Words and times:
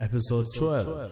Episode 0.00 0.44
12 0.60 1.08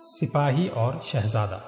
سپاہی 0.00 0.68
اور 0.68 0.94
شہزادہ۔ 1.02 1.58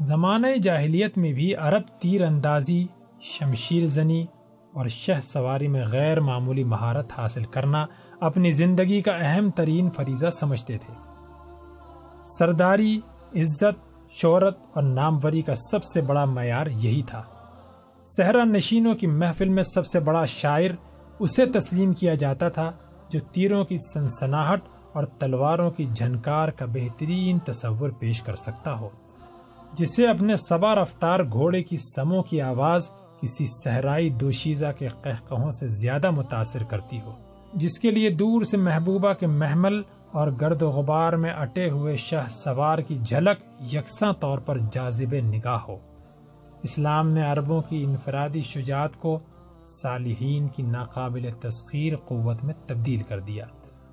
زمانہ 0.00 0.46
جاہلیت 0.62 1.18
میں 1.18 1.32
بھی 1.32 1.54
عرب 1.54 1.82
تیر 2.00 2.24
اندازی، 2.24 2.86
شمشیر 3.20 3.86
زنی 3.86 4.26
اور 4.74 4.86
شہ 4.86 5.20
سواری 5.22 5.68
میں 5.68 5.86
غیر 5.86 6.20
معمولی 6.20 6.64
مہارت 6.64 7.06
حاصل 7.18 7.44
کرنا 7.44 7.86
اپنی 8.20 8.50
زندگی 8.50 9.02
کا 9.02 9.12
اہم 9.12 9.50
ترین 9.50 9.90
فریضہ 9.90 10.30
سمجھتے 10.30 10.78
تھے۔ 10.78 10.94
سرداری، 12.24 13.00
عزت، 13.36 14.08
شہرت 14.10 14.58
اور 14.74 14.82
ناموری 14.82 15.42
کا 15.42 15.54
سب 15.54 15.84
سے 15.84 16.00
بڑا 16.00 16.24
معیار 16.24 16.66
یہی 16.66 17.02
تھا۔ 17.02 17.22
صحرا 18.06 18.44
نشینوں 18.44 18.94
کی 18.94 19.06
محفل 19.06 19.48
میں 19.48 19.62
سب 19.62 19.86
سے 19.86 20.00
بڑا 20.00 20.24
شاعر 20.24 20.87
اسے 21.20 21.46
تسلیم 21.46 21.92
کیا 21.92 22.14
جاتا 22.14 22.48
تھا 22.48 22.70
جو 23.08 23.20
تیروں 23.32 23.64
کی 23.64 23.76
سنسناہٹ 23.78 24.60
اور 24.92 25.04
تلواروں 25.04 25.70
کی 25.70 25.86
جھنکار 25.94 26.48
کا 26.48 26.66
بہترین 26.66 27.38
تصور 27.38 27.90
پیش 27.90 28.22
کر 28.22 28.36
سکتا 28.36 28.74
ہو، 28.80 28.88
جسے 29.72 30.06
اپنے 30.06 30.36
سبا 30.36 30.74
رفتار 30.74 31.20
گھوڑے 31.32 31.62
کی 31.62 31.76
سموں 31.76 32.22
کی 32.22 32.40
آواز 32.40 32.90
کسی 33.20 33.46
صحرائی 33.46 34.10
دوشیزہ 34.10 34.66
کے 34.78 34.88
قہقہوں 34.88 35.50
سے 35.50 35.68
زیادہ 35.68 36.10
متاثر 36.10 36.62
کرتی 36.62 37.00
ہو، 37.00 37.12
جس 37.54 37.78
کے 37.80 37.90
لیے 37.90 38.10
دور 38.10 38.42
سے 38.42 38.56
محبوبہ 38.56 39.12
کے 39.12 39.26
محمل 39.26 39.82
اور 40.12 40.28
گرد 40.40 40.62
و 40.62 40.70
غبار 40.70 41.12
میں 41.12 41.32
اٹے 41.32 41.68
ہوئے 41.70 41.96
شاہ 41.96 42.28
سوار 42.28 42.78
کی 42.78 42.98
جھلک 42.98 43.44
یکساں 43.74 44.12
طور 44.12 44.38
پر 44.38 44.58
جاذب 44.70 45.14
نگاہ 45.24 45.58
ہو۔ 45.68 45.78
اسلام 46.62 47.10
نے 47.10 47.22
عربوں 47.22 47.62
کی 47.62 47.82
انفرادی 47.84 48.42
شجاعت 48.42 48.96
کو 48.96 49.18
صالحین 49.68 50.48
کی 50.48 50.62
ناقابل 50.62 51.28
تسخیر 51.40 51.96
قوت 51.96 52.44
میں 52.44 52.54
تبدیل 52.66 53.02
کر 53.02 53.20
دیا۔ 53.20 53.44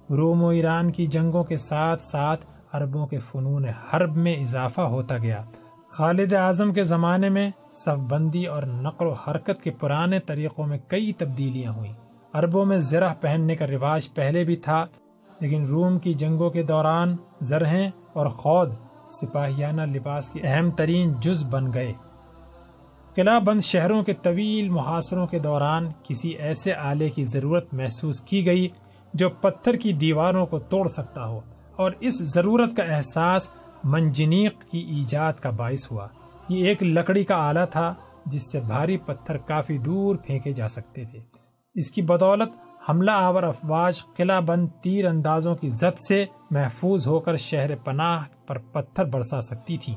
روم 0.09 0.43
و 0.43 0.48
ایران 0.48 0.91
کی 0.91 1.05
جنگوں 1.05 1.43
کے 1.43 1.57
ساتھ 1.57 2.01
ساتھ 2.01 2.45
عربوں 2.71 3.07
کے 3.07 3.20
فنون 3.20 3.65
حرب 3.65 4.17
میں 4.17 4.35
اضافہ 4.35 4.82
ہوتا 4.82 5.17
گیا۔ 5.17 5.43
خالد 5.90 6.34
اعظم 6.34 6.73
کے 6.73 6.84
زمانے 6.84 7.29
میں 7.29 7.51
صف 7.71 7.99
بندی 8.09 8.45
اور 8.45 8.63
نقل 8.63 9.05
و 9.05 9.12
حرکت 9.12 9.62
کے 9.63 9.71
پرانے 9.71 10.20
طریقوں 10.20 10.67
میں 10.67 10.77
کئی 10.87 11.13
تبدیلیاں 11.13 11.73
ہوئیں۔ 11.73 11.93
عربوں 12.34 12.65
میں 12.65 12.77
زرہ 12.77 13.13
پہننے 13.21 13.55
کا 13.55 13.67
رواج 13.67 14.13
پہلے 14.13 14.43
بھی 14.43 14.55
تھا، 14.55 14.85
لیکن 15.39 15.65
روم 15.65 15.99
کی 15.99 16.13
جنگوں 16.13 16.49
کے 16.49 16.63
دوران 16.63 17.15
زرہیں 17.41 17.91
اور 18.13 18.27
خود 18.27 18.70
سپاہیانہ 19.07 19.82
لباس 19.82 20.32
کی 20.32 20.39
اہم 20.43 20.71
ترین 20.71 21.13
جز 21.20 21.45
بن 21.49 21.73
گئے۔ 21.73 21.93
قلعہ 23.16 23.40
بند 23.40 23.62
شہروں 23.62 24.04
کے 24.04 24.13
طویل 24.13 24.70
محاصروں 24.70 25.27
کے 25.27 25.40
دوران 25.40 25.90
کسی 26.04 26.30
ایسے 26.30 26.74
آلے 26.74 27.10
کی 27.10 27.24
ضرورت 27.24 27.74
محسوس 27.74 28.22
کی 28.22 28.46
گئی 28.46 28.68
جو 29.13 29.30
پتھر 29.30 29.76
کی 29.76 29.94
دیواروں 29.94 30.46
کو 30.46 30.60
توڑ 30.60 30.88
سکتا 30.88 31.27
ہو 31.27 31.40
اور 31.76 31.91
اس 31.99 32.18
ضرورت 32.18 32.76
کا 32.77 32.84
احساس 32.84 33.49
منجنیق 33.84 34.72
کی 34.72 34.80
ایجاد 34.80 35.34
کا 35.34 35.49
باعث 35.49 35.91
ہوا۔ 35.91 36.07
یہ 36.49 36.68
ایک 36.68 36.84
لکڑی 36.84 37.24
کا 37.24 37.35
آلہ 37.35 37.66
تھا 37.72 37.94
جس 38.26 38.52
سے 38.52 38.60
بھاری 38.60 38.98
پتھر 38.98 39.38
کافی 39.38 39.77
دور 39.77 40.16
پھینکے 40.16 40.52
جا 40.52 40.68
سکتے 40.68 41.04
تھے۔ 41.05 41.20
اس 41.76 41.91
کی 41.91 42.02
بدولت 42.02 42.54
حملہ 42.90 43.12
آور 43.12 43.44
افواج 43.44 44.05
قلعہ 44.05 44.41
بند 44.41 44.68
تیر 44.82 45.05
اندازوں 45.05 45.55
کی 45.55 45.70
زد 45.70 46.00
سے 46.07 46.26
محفوظ 46.52 47.07
ہو 47.07 47.20
کر 47.20 47.35
شہر 47.35 47.76
پناہ 47.76 48.24
پر 48.48 48.57
پتھر 48.57 49.05
برسا 49.05 49.41
سکتی 49.41 49.77
تھی۔ 49.77 49.96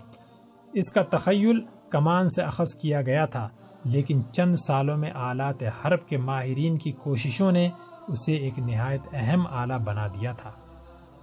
اس 0.73 0.93
کا 0.93 1.03
تخیل 1.03 1.61
کمان 1.91 2.29
سے 2.29 2.43
اخذ 2.43 2.75
کیا 2.75 3.03
گیا 3.03 3.27
تھا، 3.27 3.49
لیکن 3.85 4.23
چند 4.33 4.57
سالوں 4.57 4.97
میں 4.97 5.11
آلات 5.15 5.63
حرب 5.63 6.09
کے 6.09 6.17
ماہرین 6.17 6.79
کی 6.79 6.93
کوششوں 6.93 7.53
نے 7.53 7.69
اسے 8.09 8.35
ایک 8.35 8.59
نہایت 8.59 9.01
اہم 9.13 9.47
آلہ 9.51 9.79
بنا 9.85 10.07
دیا 10.07 10.33
تھا۔ 10.33 10.51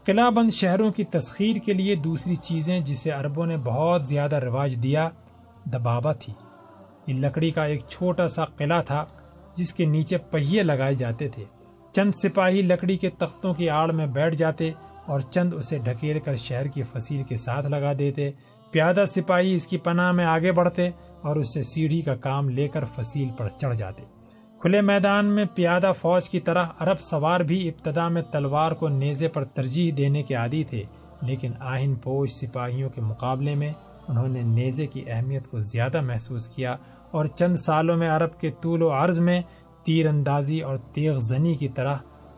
قلعہ 0.04 0.30
بند 0.30 0.50
شہروں 0.50 0.92
کی 0.92 1.04
تسخیر 1.04 1.56
کے 1.56 1.74
لیے 1.74 1.96
دوسری 1.96 2.36
چیزیں 2.36 2.80
جسے 2.80 3.12
عربوں 3.12 3.46
نے 3.46 3.58
بہت 3.58 4.08
زیادہ 4.08 4.36
رواج 4.36 4.76
دیا، 4.84 5.10
دبابہ 5.66 6.12
تھی۔ 6.20 6.34
یہ 7.08 7.14
لکڑی 7.14 7.52
کا 7.52 7.64
ایک 7.64 7.82
چھوٹا 7.90 8.28
سا 8.28 8.46
قلعہ 8.46 8.82
تھا 8.82 9.06
جس 9.56 9.74
کے 9.74 9.86
نیچے 9.86 10.18
پہیے 10.18 10.64
لگائے 10.64 10.96
جاتے 10.96 11.30
تھے۔ 11.30 11.44
چند 11.92 12.12
سپاہی 12.12 12.62
لکڑی 12.62 12.98
کے 12.98 13.10
تختوں 13.10 13.54
کی 13.54 13.70
آڑ 13.70 13.92
میں 13.92 14.08
بیٹھ 14.08 14.36
جاتے 14.36 14.72
اور 15.06 15.20
چند 15.20 15.54
اسے 15.54 15.78
ڈھکیل 15.78 16.20
کر 16.20 16.36
شہر 16.36 16.68
کی 16.68 16.84
فصیل 16.84 17.24
کے 17.24 17.36
ساتھ 17.36 17.68
لگا 17.68 17.94
دیتے 18.00 18.32
پیادہ 18.76 19.04
سپاہی 19.08 19.54
اس 19.56 19.68
کی 19.68 19.78
پناہ 19.78 20.12
میں 20.12 20.26
آگے 20.26 20.52
بڑھتے 20.52 20.90
اور 21.22 21.36
اس 21.36 21.54
سے 21.54 21.64
سیڑھی 21.64 22.02
کا 22.02 22.16
کام 22.16 22.50
لے 22.50 22.68
کر 22.68 22.86
فصیل 22.86 23.28
پر 23.38 23.50
چڑھ 23.50 23.76
جاتے۔ 23.76 24.04
کھلے 24.62 24.82
میدان 24.82 25.26
میں 25.26 25.46
پیادہ 25.56 25.92
فوج 26.02 26.30
کی 26.30 26.40
طرح 26.40 26.66
عرب 26.80 27.00
سوار 27.00 27.40
بھی 27.40 27.70
ابتدا 27.70 28.08
میں 28.08 28.22
تلوار 28.22 28.72
کو 28.72 28.88
نیزے 28.88 29.28
پر 29.28 29.44
ترجیح 29.44 29.92
دینے 29.98 30.24
کے 30.24 30.36
عادی 30.36 30.64
تھے، 30.64 30.84
لیکن 31.22 31.52
آہن 31.60 31.96
پوش 31.96 32.32
سپاہیوں 32.32 32.90
کے 32.90 33.02
مقابلے 33.02 33.56
میں 33.56 33.72
انہوں 34.08 34.28
نے 34.28 34.42
نیزے 34.42 34.88
کی 34.88 35.04
اہمیت 35.08 35.48
کو 35.48 35.60
زیادہ 35.60 36.02
محسوس 36.02 36.48
کیا 36.48 36.76
اور 37.12 37.26
چند 37.26 37.56
سالوں 37.56 37.98
میں 37.98 38.10
عرب 38.10 38.40
کے 38.40 38.52
طول 38.62 38.82
و 38.82 38.92
عرض 38.92 39.20
میں 39.20 39.42
تیر 39.84 40.08
اندازی 40.08 40.60
اور 40.60 40.78
تیغ 40.78 41.20
زنی 41.20 41.56
کی 41.56 41.68
طرح 41.68 41.96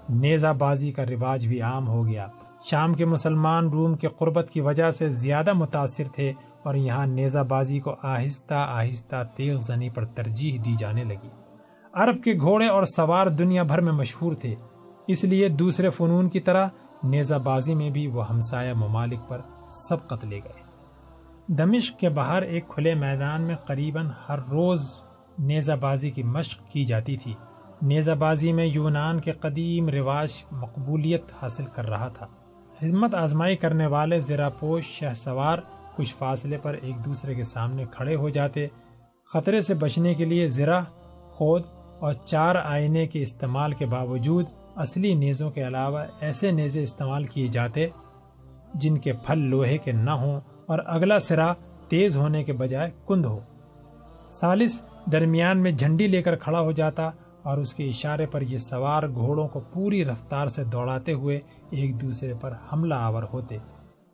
نیزہ 0.09 0.53
بازی 0.57 0.91
کا 0.91 1.05
رواج 1.05 1.47
بھی 1.47 1.61
عام 1.61 1.87
ہو 1.87 2.07
گیا۔ 2.07 2.27
شام 2.69 2.93
کے 2.93 3.05
مسلمان 3.05 3.69
روم 3.69 3.95
کے 3.95 4.07
قربت 4.07 4.49
کی 4.49 4.61
وجہ 4.61 4.91
سے 4.91 5.09
زیادہ 5.09 5.53
متاثر 5.53 6.03
تھے 6.13 6.33
اور 6.63 6.75
یہاں 6.75 7.07
نیزہ 7.07 7.39
بازی 7.39 7.79
کو 7.79 7.95
آہستہ 8.03 8.53
آہستہ 8.53 9.23
تیغ 9.35 9.57
زنی 9.57 9.89
پر 9.89 10.05
ترجیح 10.05 10.59
دی 10.65 10.75
جانے 10.77 11.03
لگی۔ 11.03 11.29
عرب 11.93 12.23
کے 12.23 12.33
گھوڑے 12.33 12.67
اور 12.67 12.83
سوار 12.83 13.27
دنیا 13.27 13.63
بھر 13.63 13.81
میں 13.81 13.91
مشہور 13.91 14.33
تھے۔ 14.33 14.55
اس 15.07 15.23
لیے 15.23 15.49
دوسرے 15.49 15.89
فنون 15.89 16.29
کی 16.29 16.39
طرح 16.39 16.67
نیزہ 17.03 17.35
بازی 17.35 17.75
میں 17.75 17.89
بھی 17.89 18.07
وہ 18.07 18.29
ہمسایہ 18.29 18.73
ممالک 18.73 19.19
پر 19.27 19.41
سبقت 19.69 20.25
لے 20.25 20.39
گئے۔ 20.39 20.61
دمشق 21.47 21.99
کے 21.99 22.09
باہر 22.09 22.41
ایک 22.41 22.67
کھلے 22.67 22.93
میدان 22.95 23.41
میں 23.41 23.55
قریباً 23.55 24.09
ہر 24.29 24.39
روز 24.39 24.99
نیزہ 25.39 25.71
بازی 25.79 26.11
کی 26.11 26.23
مشق 26.23 26.71
کی 26.71 26.85
جاتی 26.85 27.17
تھی۔ 27.17 27.33
نیزہ 27.81 28.11
بازی 28.11 28.53
میں 28.53 28.65
یونان 28.65 29.19
کے 29.19 29.31
قدیم 29.31 29.89
رواج 29.89 30.43
مقبولیت 30.51 31.25
حاصل 31.41 31.65
کر 31.65 31.89
رہا 31.89 32.07
تھا۔ 32.07 32.27
ہمت 32.81 33.15
آزمائی 33.15 33.55
کرنے 33.55 33.85
والے 33.85 34.19
زیرا 34.19 34.49
پوش 34.49 34.85
شہ 34.85 35.13
سوار 35.15 35.57
کچھ 35.95 36.15
فاصلے 36.15 36.57
پر 36.57 36.73
ایک 36.81 37.05
دوسرے 37.05 37.35
کے 37.35 37.43
سامنے 37.43 37.85
کھڑے 37.91 38.15
ہو 38.15 38.29
جاتے۔ 38.29 38.67
خطرے 39.33 39.61
سے 39.61 39.73
بچنے 39.73 40.13
کے 40.13 40.25
لیے 40.25 40.49
زرا 40.49 40.83
خود 41.31 41.63
اور 41.99 42.13
چار 42.13 42.55
آئینے 42.55 43.07
کے 43.07 43.21
استعمال 43.21 43.73
کے 43.73 43.85
باوجود 43.85 44.45
اصلی 44.75 45.13
نیزوں 45.13 45.51
کے 45.51 45.67
علاوہ 45.67 46.03
ایسے 46.19 46.51
نیزے 46.51 46.83
استعمال 46.83 47.25
کیے 47.25 47.47
جاتے 47.47 47.87
جن 48.73 48.97
کے 48.97 49.13
پھل 49.13 49.39
لوہے 49.39 49.77
کے 49.77 49.91
نہ 49.91 50.11
ہوں 50.11 50.39
اور 50.65 50.79
اگلا 50.85 51.19
سرا 51.19 51.53
تیز 51.87 52.17
ہونے 52.17 52.43
کے 52.43 52.53
بجائے 52.53 52.91
کند 53.07 53.25
ہو۔ 53.25 53.39
سالس 54.31 54.81
درمیان 55.11 55.57
میں 55.57 55.71
جھنڈی 55.71 56.07
لے 56.07 56.21
کر 56.21 56.35
کھڑا 56.35 56.59
ہو 56.59 56.71
جاتا 56.71 57.09
اور 57.43 57.57
اس 57.57 57.73
کے 57.73 57.85
اشارے 57.85 58.25
پر 58.25 58.41
یہ 58.41 58.57
سوار 58.57 59.03
گھوڑوں 59.13 59.47
کو 59.47 59.59
پوری 59.59 60.05
رفتار 60.05 60.47
سے 60.47 60.63
دوڑاتے 60.63 61.13
ہوئے 61.13 61.39
ایک 61.69 62.01
دوسرے 62.01 62.33
پر 62.41 62.53
حملہ 62.73 62.95
آور 62.95 63.23
ہوتے۔ 63.33 63.57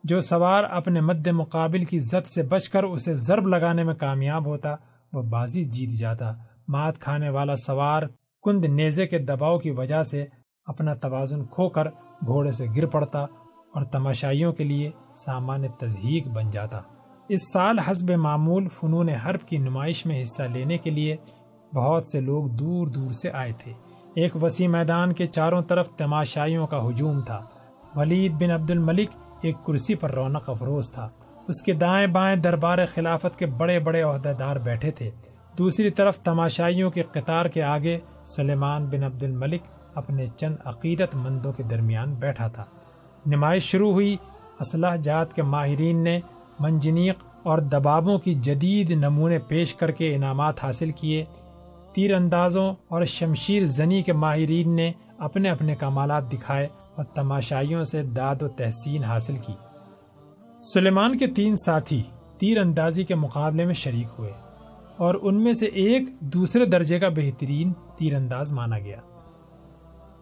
جو 0.04 0.20
سوار 0.20 0.64
اپنے 0.64 1.00
مد 1.00 1.26
مقابل 1.26 1.84
کی 1.84 1.98
زد 1.98 2.26
سے 2.26 2.42
بچ 2.42 2.68
کر 2.68 2.82
اسے 2.82 3.14
ضرب 3.14 3.46
لگانے 3.46 3.82
میں 3.82 3.94
کامیاب 3.94 4.46
ہوتا، 4.46 4.76
وہ 5.12 5.22
بازی 5.22 5.64
جیت 5.64 5.90
جاتا۔ 5.90 6.34
مات 6.68 6.98
کھانے 6.98 7.28
والا 7.28 7.56
سوار 7.56 8.02
کند 8.42 8.64
نیزے 8.64 9.06
کے 9.06 9.18
دباؤ 9.18 9.58
کی 9.58 9.70
وجہ 9.70 10.02
سے 10.02 10.26
اپنا 10.66 10.94
توازن 10.94 11.44
کھو 11.44 11.68
کر 11.68 11.88
گھوڑے 12.26 12.52
سے 12.52 12.66
گر 12.76 12.86
پڑتا 12.86 13.22
اور 13.74 13.82
تماشائیوں 13.82 14.52
کے 14.52 14.64
لیے 14.64 14.90
سامان 15.16 15.62
تزہیق 15.78 16.26
بن 16.26 16.50
جاتا۔ 16.50 16.80
اس 17.28 17.52
سال 17.52 17.78
حسب 17.78 18.10
معمول 18.10 18.68
فنون 18.68 19.08
حرب 19.08 19.48
کی 19.48 19.58
نمائش 19.58 20.06
میں 20.06 20.22
حصہ 20.22 20.42
لینے 20.42 20.78
کے 20.78 20.90
لیے 20.90 21.16
بہت 21.74 22.06
سے 22.06 22.20
لوگ 22.20 22.48
دور 22.48 22.86
دور 22.86 23.10
سے 23.10 23.30
آئے 23.30 23.52
تھے۔ 23.58 23.72
ایک 24.14 24.42
وسیع 24.42 24.68
میدان 24.68 25.12
کے 25.12 25.26
چاروں 25.26 25.62
طرف 25.62 25.90
تماشائیوں 25.90 26.66
کا 26.66 26.88
ہجوم 26.88 27.20
تھا۔ 27.20 27.44
ولید 27.96 28.32
بن 28.32 28.50
عبد 28.50 28.70
الملک 28.70 29.08
ایک 29.42 29.54
کرسی 29.66 29.94
پر 29.94 30.10
رونق 30.10 30.50
افروز 30.50 30.92
تھا۔ 30.92 31.08
اس 31.48 31.62
کے 31.62 31.72
دائیں 31.72 32.06
بائیں 32.06 32.36
دربار 32.36 32.78
خلافت 32.94 33.38
کے 33.38 33.46
بڑے 33.46 33.78
بڑے 33.78 34.02
عہدیدار 34.02 34.56
بیٹھے 34.56 34.90
تھے۔ 34.90 35.10
دوسری 35.58 35.90
طرف 35.90 36.18
تماشائیوں 36.18 36.90
کے 36.90 37.02
قطار 37.02 37.46
کے 37.46 37.62
آگے 37.62 37.98
سلیمان 38.24 38.86
بن 38.86 39.04
عبد 39.04 39.22
الملک 39.22 39.62
اپنے 39.94 40.26
چند 40.36 40.56
عقیدت 40.64 41.14
مندوں 41.14 41.52
کے 41.52 41.62
درمیان 41.62 42.14
بیٹھا 42.14 42.48
تھا۔ 42.48 42.64
نمائش 43.26 43.62
شروع 43.62 43.92
ہوئی۔ 43.92 44.16
اسلحہ 44.60 44.96
جات 44.96 45.34
کے 45.34 45.42
ماہرین 45.42 46.04
نے 46.04 46.20
منجنیق 46.60 47.14
اور 47.42 47.58
دبابوں 47.58 48.18
کی 48.18 48.34
جدید 48.34 48.90
نمونے 48.90 49.38
پیش 49.38 49.74
کر 49.74 49.90
کے 49.90 50.14
انعامات 50.14 50.64
حاصل 50.64 50.90
کیے۔ 50.90 51.24
تیر 51.94 52.14
اندازوں 52.14 52.74
اور 52.88 53.04
شمشیر 53.04 53.64
زنی 53.64 54.02
کے 54.02 54.12
ماہرین 54.12 54.76
نے 54.76 54.92
اپنے 55.18 55.50
اپنے 55.50 55.76
کمالات 55.76 56.32
دکھائے 56.32 56.68
اور 56.96 57.04
تماشائیوں 57.04 57.84
سے 57.84 58.02
داد 58.02 58.42
و 58.42 58.48
تحسین 58.48 59.04
حاصل 59.04 59.36
کی۔ 59.36 59.52
سلیمان 60.62 61.18
کے 61.18 61.26
تین 61.26 61.56
ساتھی 61.56 62.02
تیر 62.38 62.58
اندازی 62.58 63.04
کے 63.04 63.14
مقابلے 63.14 63.64
میں 63.64 63.74
شریک 63.74 64.06
ہوئے 64.18 64.32
اور 64.96 65.14
ان 65.22 65.44
میں 65.44 65.52
سے 65.52 65.66
ایک 65.66 66.02
دوسرے 66.20 66.64
درجے 66.64 66.98
کا 66.98 67.08
بہترین 67.08 67.72
تیر 67.96 68.14
انداز 68.14 68.52
مانا 68.52 68.78
گیا۔ 68.78 69.00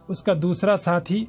اس 0.08 0.22
کا 0.22 0.32
دوسرا 0.42 0.76
ساتھی 0.76 1.26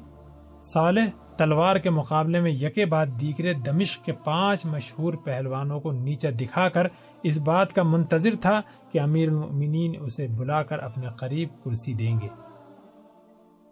صالح 0.60 1.04
تلوار 1.36 1.76
کے 1.76 1.90
مقابلے 1.90 2.40
میں 2.40 2.50
یکے 2.50 2.84
بعد 2.84 3.06
دیگرے 3.20 3.54
دمشق 3.54 4.04
کے 4.04 4.12
پانچ 4.12 4.64
مشہور 4.64 5.14
پہلوانوں 5.14 5.80
کو 5.80 5.92
نیچے 5.92 6.30
دکھا 6.30 6.68
کر 6.68 6.86
اس 7.22 7.38
بات 7.38 7.72
کا 7.72 7.82
منتظر 7.82 8.30
تھا 8.40 8.60
کہ 8.94 9.00
امیر 9.00 9.28
المؤمنین 9.28 9.92
اسے 10.00 10.26
بلا 10.28 10.62
کر 10.62 10.78
اپنے 10.78 11.06
قریب 11.16 11.48
کرسی 11.64 11.94
دیں 11.94 12.20
گے۔ 12.20 12.28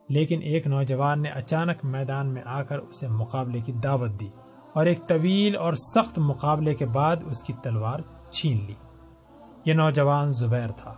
لیکن 0.09 0.43
ایک 0.43 0.67
نوجوان 0.67 1.23
نے 1.23 1.29
اچانک 1.29 1.85
میدان 1.85 2.27
میں 2.27 2.43
آ 2.47 2.63
کر 2.63 2.79
اسے 2.79 3.09
مقابلے 3.09 3.61
کی 3.61 3.73
دعوت 3.73 4.21
دی 4.21 4.29
اور 4.73 4.87
ایک 4.87 4.99
طویل 5.07 5.57
اور 5.57 5.73
سخت 5.73 6.19
مقابلے 6.19 6.75
کے 6.75 6.87
بعد 6.87 7.17
اس 7.27 7.43
کی 7.43 7.53
تلوار 7.63 7.99
چھین 8.31 8.65
لی۔ 8.67 8.75
یہ 9.65 9.75
نوجوان 9.75 10.31
زبیر 10.31 10.69
تھا۔ 10.69 10.95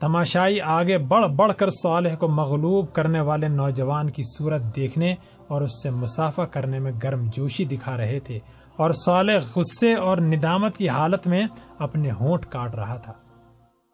تماشائی 0.00 0.60
آگے 0.60 0.98
بڑھ 0.98 1.26
بڑھ 1.26 1.52
کر 1.54 1.70
صالح 1.70 2.16
کو 2.16 2.28
مغلوب 2.28 2.92
کرنے 2.92 3.20
والے 3.20 3.48
نوجوان 3.48 4.10
کی 4.10 4.22
صورت 4.22 4.76
دیکھنے 4.76 5.14
اور 5.48 5.62
اس 5.62 5.82
سے 5.82 5.90
مسافہ 5.90 6.42
کرنے 6.42 6.78
میں 6.78 6.92
گرم 7.02 7.26
جوشی 7.32 7.64
دکھا 7.64 7.96
رہے 7.96 8.20
تھے۔ 8.20 8.38
اور 8.78 8.90
صالح 8.90 9.38
غصے 9.56 9.94
اور 9.94 10.18
ندامت 10.18 10.76
کی 10.76 10.88
حالت 10.88 11.26
میں 11.26 11.46
اپنے 11.78 12.10
ہونٹ 12.10 12.46
کاٹ 12.46 12.74
رہا 12.74 12.94
تھا۔ 12.94 13.12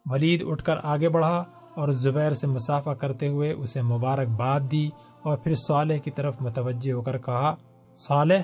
ولید 0.06 0.44
اٹھ 0.46 0.64
کر 0.64 0.74
آگے 0.82 1.08
بڑھا 1.08 1.44
اور 1.74 1.88
زبیر 1.88 2.32
سے 2.32 2.46
مسافہ 2.46 2.90
کرتے 2.90 3.28
ہوئے 3.28 3.52
اسے 3.52 3.82
مبارکباد 3.82 4.60
دی 4.70 4.90
اور 5.22 5.38
پھر 5.38 5.54
صالح 5.54 5.96
کی 5.96 6.10
طرف 6.10 6.34
متوجہ 6.40 6.92
ہو 6.92 7.02
کر 7.02 7.18
کہا، 7.18 7.54
صالح، 7.96 8.40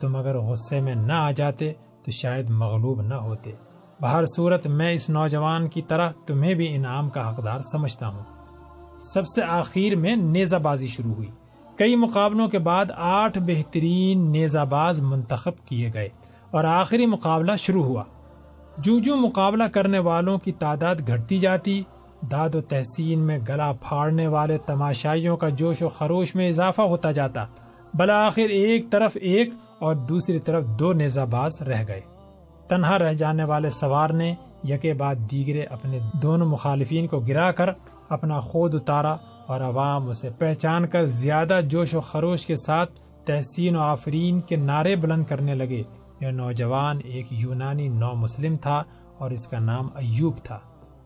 تم 0.00 0.16
اگر 0.16 0.38
غصے 0.38 0.80
میں 0.80 0.94
نہ 0.94 1.12
آ 1.12 1.30
جاتے 1.30 1.72
تو 2.04 2.10
شاید 2.10 2.50
مغلوب 2.50 3.02
نہ 3.02 3.14
ہوتے۔ 3.14 3.52
بہر 4.00 4.24
صورت 4.36 4.66
میں 4.66 4.92
اس 4.92 5.10
نوجوان 5.10 5.68
کی 5.68 5.82
طرح 5.82 6.10
تمہیں 6.26 6.54
بھی 6.54 6.74
انعام 6.74 7.10
کا 7.10 7.34
حقدار 7.34 7.60
سمجھتا 7.60 8.08
ہوں۔ 8.08 8.22
سب 8.98 9.26
سے 9.26 9.42
آخر 9.42 9.96
میں 9.96 10.16
نیزہ 10.16 10.56
بازی 10.56 10.86
شروع 10.86 11.14
ہوئی۔ 11.14 11.30
کئی 11.76 11.96
مقابلوں 11.96 12.48
کے 12.48 12.58
بعد 12.58 12.86
آٹھ 12.96 13.38
بہترین 13.38 14.32
نیزہ 14.32 14.64
باز 14.68 15.00
منتخب 15.00 15.66
کیے 15.66 15.90
گئے 15.94 16.08
اور 16.50 16.64
آخری 16.64 17.06
مقابلہ 17.06 17.52
شروع 17.58 17.84
ہوا۔ 17.84 18.04
جو 18.78 18.98
جو 18.98 19.16
مقابلہ 19.16 19.64
کرنے 19.64 19.98
والوں 19.98 20.38
کی 20.38 20.52
تعداد 20.52 20.96
گھٹتی 21.06 21.38
جاتی، 21.38 21.82
داد 22.30 22.54
و 22.54 22.60
تحسین 22.60 23.18
میں 23.18 23.38
گلا 23.48 23.72
پھاڑنے 23.72 24.26
والے 24.26 24.58
تماشائیوں 24.58 25.36
کا 25.36 25.48
جوش 25.48 25.82
و 25.82 25.88
خروش 25.88 26.34
میں 26.34 26.48
اضافہ 26.48 26.82
ہوتا 26.82 27.12
جاتا۔ 27.12 27.46
بلاخر 27.94 28.48
ایک 28.48 28.90
طرف 28.90 29.16
ایک 29.20 29.50
اور 29.78 29.94
دوسری 29.94 30.38
طرف 30.38 30.64
دو 30.78 30.92
نیزہ 30.92 31.20
باز 31.20 31.62
رہ 31.62 31.84
گئے۔ 31.88 32.00
تنہا 32.68 32.98
رہ 32.98 33.12
جانے 33.12 33.44
والے 33.44 33.70
سوار 33.70 34.10
نے 34.10 34.34
یکے 34.68 34.94
بعد 34.94 35.14
دیگرے 35.14 35.62
اپنے 35.62 35.98
دونوں 36.22 36.46
مخالفین 36.46 37.06
کو 37.06 37.20
گرا 37.20 37.52
کر 37.52 37.70
اپنا 38.08 38.40
خود 38.40 38.74
اتارا۔ 38.74 39.16
اور 39.46 39.60
عوام 39.60 40.08
اسے 40.08 40.30
پہچان 40.38 40.86
کر 40.86 41.04
زیادہ 41.04 41.60
جوش 41.64 41.94
و 41.94 42.00
خروش 42.00 42.46
کے 42.46 42.56
ساتھ 42.56 42.92
تحسین 43.24 43.76
و 43.76 43.80
آفرین 43.80 44.40
کے 44.40 44.56
نعرے 44.56 44.96
بلند 44.96 45.24
کرنے 45.24 45.54
لگے۔ 45.54 45.82
یہ 46.20 46.28
نوجوان 46.28 46.98
ایک 47.04 47.26
یونانی 47.30 47.88
نو 47.88 48.14
مسلم 48.14 48.56
تھا 48.56 48.82
اور 49.18 49.30
اس 49.30 49.48
کا 49.48 49.58
نام 49.58 49.88
ایوب 49.94 50.36
تھا۔ 50.36 50.58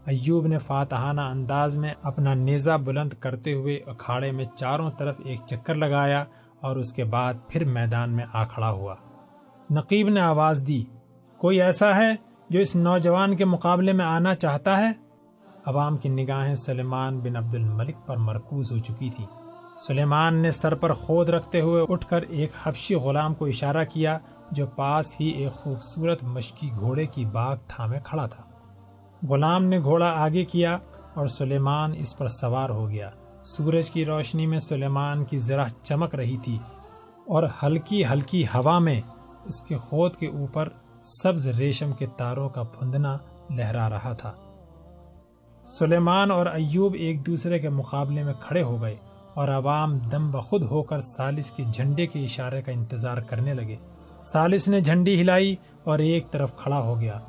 ایوب 0.06 0.46
نے 0.46 0.58
فاتحانہ 0.58 1.20
انداز 1.20 1.76
میں 1.76 1.94
اپنا 2.02 2.34
نیزہ 2.34 2.76
بلند 2.84 3.12
کرتے 3.12 3.52
ہوئے 3.54 3.80
اکھاڑے 3.86 4.32
میں 4.32 4.44
چاروں 4.56 4.90
طرف 4.90 5.16
ایک 5.24 5.40
چکر 5.46 5.74
لگایا 5.74 6.24
اور 6.60 6.76
اس 6.76 6.92
کے 6.92 7.04
بعد 7.04 7.34
پھر 7.48 7.64
میدان 7.64 8.10
میں 8.10 8.24
آ 8.32 8.44
کھڑا 8.44 8.70
ہوا۔ 8.70 8.94
نقیب 9.70 10.08
نے 10.08 10.20
آواز 10.20 10.62
دی، 10.66 10.84
کوئی 11.36 11.62
ایسا 11.62 11.96
ہے 11.96 12.10
جو 12.50 12.60
اس 12.60 12.76
نوجوان 12.76 13.36
کے 13.36 13.44
مقابلے 13.44 13.92
میں 13.92 14.04
آنا 14.04 14.34
چاہتا 14.34 14.80
ہے؟ 14.80 15.09
عوام 15.66 15.96
کی 15.96 16.08
نگاہیں 16.08 16.54
سلیمان 16.54 17.20
بن 17.20 17.36
عبد 17.36 17.54
الملک 17.54 17.96
پر 18.06 18.16
مرکوز 18.16 18.72
ہو 18.72 18.78
چکی 18.78 19.10
تھی 19.10 19.24
سلیمان 19.86 20.34
نے 20.34 20.50
سر 20.50 20.74
پر 20.74 20.92
خود 20.92 21.28
رکھتے 21.28 21.60
ہوئے 21.60 21.84
اٹھ 21.88 22.06
کر 22.06 22.22
ایک 22.22 22.50
حبشی 22.62 22.94
غلام 22.94 23.34
کو 23.34 23.46
اشارہ 23.46 23.84
کیا 23.84 24.18
جو 24.50 24.66
پاس 24.66 25.20
ہی 25.20 25.26
ایک 25.26 25.52
خوبصورت 25.52 26.24
مشکی 26.24 26.70
گھوڑے 26.78 27.06
کی 27.06 27.24
باغ 27.24 27.56
تھامے 27.66 27.98
کھڑا 28.04 28.26
تھا۔ 28.26 28.42
غلام 29.28 29.64
نے 29.64 29.80
گھوڑا 29.80 30.06
آگے 30.06 30.44
کیا 30.44 30.78
اور 31.14 31.26
سلیمان 31.26 31.92
اس 31.96 32.18
پر 32.18 32.28
سوار 32.28 32.70
ہو 32.70 32.90
گیا۔ 32.90 33.10
سورج 33.44 33.90
کی 33.90 34.04
روشنی 34.04 34.46
میں 34.46 34.58
سلیمان 34.58 35.24
کی 35.24 35.38
ذرا 35.38 35.64
چمک 35.82 36.14
رہی 36.14 36.36
تھی 36.36 36.58
اور 37.26 37.42
ہلکی 37.62 38.02
ہلکی 38.12 38.44
ہوا 38.44 38.78
میں 38.78 39.00
اس 39.44 39.62
کے 39.62 39.76
خود 39.76 40.16
کے 40.16 40.26
اوپر 40.26 40.68
سبز 41.02 41.46
ریشم 41.48 41.92
کے 41.92 42.06
تاروں 42.06 42.48
کا 42.48 42.62
پھندنا 42.62 43.16
لہرا 43.50 43.90
رہا 43.90 44.12
تھا۔ 44.12 44.32
سلیمان 45.66 46.30
اور 46.30 46.46
ایوب 46.46 46.94
ایک 46.94 47.26
دوسرے 47.26 47.58
کے 47.58 47.68
مقابلے 47.68 48.22
میں 48.22 48.34
کھڑے 48.40 48.62
ہو 48.62 48.82
گئے 48.82 48.96
اور 49.34 49.48
عوام 49.48 49.98
دم 49.98 50.30
بخود 50.30 50.62
ہو 50.62 50.82
کر 50.82 51.00
سالس 51.00 51.50
کے 51.50 51.62
جھنڈے 51.72 52.06
کے 52.06 52.24
اشارے 52.24 52.62
کا 52.62 52.72
انتظار 52.72 53.16
کرنے 53.16 53.54
لگے۔ 53.54 53.76
سالس 54.26 54.68
نے 54.68 54.80
جھنڈی 54.80 55.20
ہلائی 55.20 55.56
اور 55.84 55.98
ایک 55.98 56.30
طرف 56.30 56.56
کھڑا 56.56 56.80
ہو 56.80 57.00
گیا۔ 57.00 57.20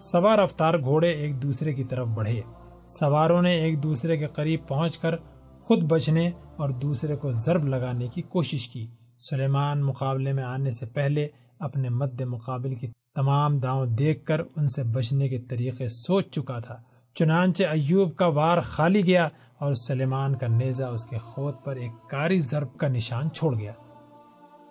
سوار 0.00 0.38
افطار 0.38 0.78
گھوڑے 0.78 1.10
ایک 1.10 1.42
دوسرے 1.42 1.74
کی 1.74 1.84
طرف 1.84 2.06
بڑھے۔ 2.06 2.42
سواروں 2.86 3.42
نے 3.42 3.54
ایک 3.54 3.82
دوسرے 3.82 4.16
کے 4.16 4.26
قریب 4.26 4.60
پہنچ 4.68 4.98
کر 4.98 5.16
خود 5.60 5.82
بچنے 5.82 6.30
اور 6.56 6.68
دوسرے 6.68 7.16
کو 7.16 7.32
ضرب 7.32 7.64
لگانے 7.64 8.08
کی 8.08 8.22
کوشش 8.22 8.68
کی۔ 8.68 8.86
سلیمان 9.30 9.82
مقابلے 9.82 10.32
میں 10.32 10.44
آنے 10.44 10.70
سے 10.70 10.86
پہلے 10.86 11.28
اپنے 11.58 11.88
مد 11.88 12.20
مقابل 12.20 12.74
کی 12.74 12.86
تمام 13.14 13.58
داؤں 13.58 13.86
دیکھ 13.86 14.24
کر 14.24 14.40
ان 14.56 14.68
سے 14.68 14.82
بچنے 14.84 15.28
کے 15.28 15.38
طریقے 15.38 15.88
سوچ 15.88 16.30
چکا 16.30 16.58
تھا۔ 16.58 16.76
چنانچہ 17.18 17.64
ایوب 17.64 18.16
کا 18.16 18.26
وار 18.26 18.58
خالی 18.60 19.06
گیا 19.06 19.28
اور 19.58 19.74
سلیمان 19.74 20.36
کا 20.36 20.46
نیزہ 20.46 20.84
اس 20.84 21.06
کے 21.06 21.18
خود 21.18 21.54
پر 21.64 21.76
ایک 21.76 22.10
کاری 22.10 22.40
ضرب 22.40 22.76
کا 22.76 22.88
نشان 22.88 23.30
چھوڑ 23.30 23.58
گیا۔ 23.58 23.72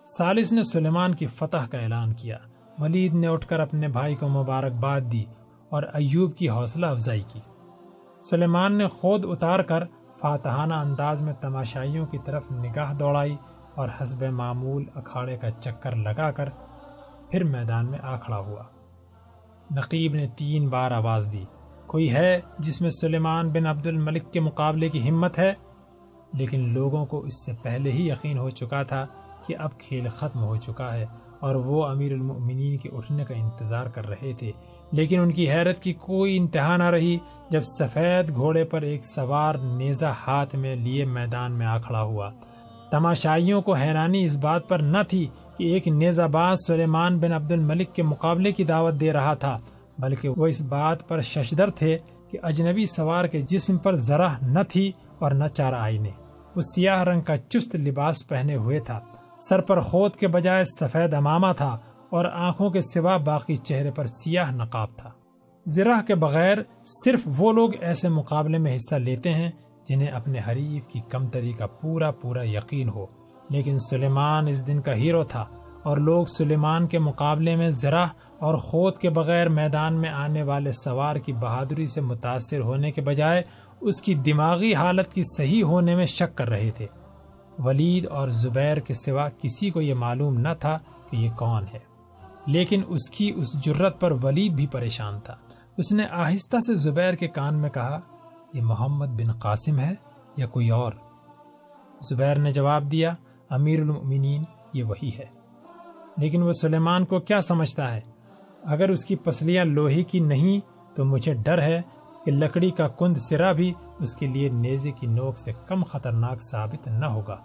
سالس 0.08 0.54
نے 0.54 0.64
سلیمان 0.64 1.16
کی 1.16 1.28
فتح 1.28 1.66
کا 1.72 1.78
اعلان 1.78 2.14
کیا۔ 2.14 2.38
ولید 2.80 3.14
نے 3.14 3.28
اٹھ 3.28 3.48
کر 3.48 3.60
اپنے 3.60 3.88
بھائی 3.88 4.16
کو 4.16 4.28
مبارکباد 4.28 5.02
دی 5.12 5.24
اور 5.70 5.84
ایوب 5.94 6.38
کی 6.38 6.50
حوصلہ 6.50 6.86
افزائی 6.86 7.24
کی۔ 7.28 7.40
سلیمان 8.30 8.78
نے 8.78 8.88
خود 8.88 9.26
اتار 9.26 9.60
کر 9.60 9.84
فاتحانہ 10.20 10.74
انداز 10.74 11.22
میں 11.22 11.34
تماشائیوں 11.34 12.06
کی 12.06 12.18
طرف 12.26 12.52
نگاہ 12.52 12.94
دوڑائی 12.94 13.36
اور 13.76 13.90
حسب 14.02 14.24
معمول 14.24 14.86
اکھاڑے 14.96 15.38
کا 15.38 15.52
چکر 15.52 15.96
لگا 15.96 16.32
کر 16.32 16.50
پھر 17.32 17.44
میدان 17.44 17.86
میں 17.86 18.00
آ 18.04 18.18
کھڑا 18.18 18.38
ہوا۔ 18.38 18.64
نقیب 19.72 20.14
نے 20.14 20.28
تین 20.36 20.68
بار 20.68 20.92
آواز 20.92 21.30
دی۔ 21.32 21.46
کوئی 21.96 22.14
ہے 22.14 22.40
جس 22.60 22.82
میں 22.82 22.90
سلیمان 22.90 23.50
بن 23.50 23.66
عبد 23.66 23.88
الملک 23.88 24.34
کے 24.34 24.40
مقابلے 24.40 24.90
کی 24.90 25.10
ہمت 25.10 25.40
ہے؟ 25.40 25.54
لیکن 26.34 26.74
لوگوں 26.74 27.06
کو 27.06 27.20
اس 27.20 27.46
سے 27.46 27.52
پہلے 27.62 27.92
ہی 27.92 28.10
یقین 28.10 28.38
ہو 28.38 28.50
چکا 28.50 28.84
تھا 28.84 29.06
کہ 29.48 29.56
اب 29.60 29.80
کھیل 29.80 30.10
ختم 30.10 30.44
ہو 30.44 30.56
چکا 30.56 30.94
ہے 30.94 31.06
اور 31.40 31.56
وہ 31.56 31.86
امیر 31.86 32.14
المؤمنین 32.14 32.78
کے 32.78 32.90
اٹھنے 32.94 33.26
کا 33.26 33.34
انتظار 33.34 33.86
کر 33.86 34.10
رہے 34.10 34.34
تھے۔ 34.34 34.52
لیکن 34.92 35.20
ان 35.20 35.32
کی 35.32 35.52
حیرت 35.52 35.80
کی 35.80 35.94
کوئی 35.94 36.38
انتہا 36.38 36.78
نہ 36.78 36.84
رہی 36.84 37.18
جب 37.50 37.62
سفید 37.62 38.36
گھوڑے 38.36 38.64
پر 38.64 38.82
ایک 38.82 39.06
سوار 39.06 39.56
نیزہ 39.56 40.14
ہاتھ 40.28 40.56
میں 40.56 40.76
لیے 40.76 41.06
میدان 41.06 41.52
میں 41.52 41.66
آ 41.66 41.78
کھڑا 41.78 42.02
ہوا۔ 42.02 42.32
تماشائیوں 42.92 43.62
کو 43.62 43.74
حیرانی 43.74 44.26
اس 44.26 44.36
بات 44.36 44.68
پر 44.68 44.80
نہ 44.80 44.98
تھی 45.10 45.28
کہ 45.58 45.64
ایک 45.64 45.88
نیزہ 45.88 46.28
باز 46.32 46.58
سلیمان 46.68 47.20
بن 47.20 47.34
عبد 47.34 47.52
الملک 47.52 47.96
کے 47.96 48.04
مقابلے 48.04 48.52
کی 48.52 48.64
دعوت 48.64 48.94
دے 48.94 49.14
رہا 49.14 49.34
تھا۔ 49.34 49.60
بلکہ 50.00 50.30
وہ 50.30 50.48
اس 50.48 50.62
بات 50.62 51.08
پر 51.08 51.22
ششدر 51.22 51.70
تھے 51.70 51.98
کہ 52.32 52.38
اجنبی 52.44 52.86
سوار 52.86 53.26
کے 53.26 53.42
جسم 53.42 53.78
پر 53.78 53.96
ذرا 53.96 54.34
نہ 54.42 54.60
تھی 54.70 54.92
اور 55.20 55.32
نہ 55.32 55.48
چارہ 55.48 55.76
آئینے۔ 55.76 56.10
وہ 56.56 56.62
سیاہ 56.62 57.04
رنگ 57.04 57.22
کا 57.22 57.38
چست 57.38 57.76
لباس 57.76 58.28
پہنے 58.28 58.56
ہوئے 58.56 58.80
تھا۔ 58.80 59.00
سر 59.40 59.62
پر 59.62 59.80
خود 59.80 60.16
کے 60.16 60.28
بجائے 60.28 60.64
سفید 60.66 61.14
امامہ 61.14 61.48
تھا 61.58 61.78
اور 62.10 62.26
آنکھوں 62.26 62.70
کے 62.70 62.82
سوا 62.82 63.18
باقی 63.18 63.58
چہرے 63.58 63.92
پر 63.92 64.06
سیاہ 64.06 64.52
نقاب 64.52 64.88
تھا۔ 64.98 65.12
زرہ 65.66 66.02
کے 66.08 66.16
بغیر 66.16 66.58
صرف 66.86 67.20
وہ 67.38 67.54
لوگ 67.54 67.70
ایسے 67.82 68.10
مقابلے 68.10 68.58
میں 68.58 68.76
حصہ 68.76 68.96
لیتے 68.96 69.34
ہیں 69.34 69.52
جنہیں 69.88 70.08
اپنے 70.08 70.40
حریف 70.48 70.88
کی 70.88 71.00
کمتری 71.10 71.54
کا 71.54 71.68
پورا 71.68 72.12
پورا 72.12 72.44
یقین 72.44 72.90
ہو۔ 72.90 73.06
لیکن 73.50 73.80
سلیمان 73.80 74.48
اس 74.48 74.68
دن 74.68 74.82
کا 74.82 74.96
ہیرو 74.96 75.24
تھا 75.24 75.46
اور 75.84 75.98
لوگ 75.98 76.26
سلیمان 76.26 76.88
کے 76.88 77.00
مقابلے 77.00 77.56
میں 77.56 77.72
ذرا 77.72 78.06
اور 78.40 78.56
خود 78.56 78.98
کے 78.98 79.10
بغیر 79.10 79.50
میدان 79.50 79.94
میں 79.94 80.10
آنے 80.10 80.44
والے 80.44 80.72
سوار 80.72 81.16
کی 81.16 81.34
بہادری 81.34 81.88
سے 81.88 82.02
متاثر 82.02 82.60
ہونے 82.60 82.92
کے 82.92 83.02
بجائے 83.02 83.44
اس 83.82 84.02
کی 84.02 84.14
دماغی 84.14 84.74
حالت 84.74 85.14
کی 85.14 85.22
صحیح 85.38 85.64
ہونے 85.64 85.96
میں 85.96 86.06
شک 86.06 86.38
کر 86.38 86.50
رہے 86.50 86.72
تھے۔ 86.78 86.88
ولید 87.58 88.06
اور 88.06 88.30
زبیر 88.30 88.78
کے 88.78 88.94
سوا 88.94 89.30
کسی 89.30 89.70
کو 89.70 89.82
یہ 89.82 89.94
معلوم 89.94 90.40
نہ 90.40 90.48
تھا 90.60 90.80
کہ 91.10 91.16
یہ 91.16 91.30
کون 91.38 91.64
ہے۔ 91.74 91.80
لیکن 92.46 92.82
اس 92.88 93.10
کی 93.10 93.32
اس 93.36 93.54
جرت 93.54 94.00
پر 94.00 94.14
ولید 94.24 94.52
بھی 94.52 94.68
پریشان 94.68 95.20
تھا۔ 95.20 95.36
اس 95.78 95.92
نے 95.92 96.04
آہستہ 96.12 96.58
سے 96.60 96.76
زبیر 96.76 97.14
کے 97.14 97.28
کان 97.28 97.56
میں 97.56 97.70
کہا، 97.70 98.00
یہ 98.54 98.62
محمد 98.62 99.06
بن 99.06 99.32
قاسم 99.32 99.80
ہے 99.80 99.94
یا 100.38 100.48
کوئی 100.48 100.70
اور؟ 100.70 100.94
زبیر 102.10 102.36
نے 102.36 102.52
جواب 102.52 102.92
دیا، 102.92 103.14
امیر 103.50 103.80
المؤمنین، 103.80 104.44
یہ 104.74 104.84
وہی 104.84 105.12
ہے۔ 105.18 105.26
لیکن 106.18 106.42
وہ 106.42 106.52
سلیمان 106.52 107.06
کو 107.06 107.20
کیا 107.20 107.42
سمجھتا 107.42 107.96
ہے؟ 107.96 108.15
اگر 108.66 108.90
اس 108.90 109.06
کی 109.06 109.16
پسلیاں 109.16 109.66
لوہی 109.66 110.04
کی 110.04 110.20
نہیں 110.20 110.60
تو 110.96 111.06
مجھے 111.06 111.34
ڈر 111.34 111.62
ہے 111.62 111.82
کہ 112.26 112.32
لکڑی 112.32 112.72
کا 112.72 112.88
کند 112.88 113.18
سرا 113.18 113.52
بھی 113.52 113.74
اس 114.00 114.16
کے 114.16 114.28
لیے 114.28 114.50
نیزے 114.50 114.92
کی 114.92 115.08
نوک 115.08 115.40
سے 115.40 115.52
کم 115.68 115.84
خطرناک 115.84 116.42
ثابت 116.42 116.88
نہ 116.88 117.06
ہوگا۔ 117.06 117.38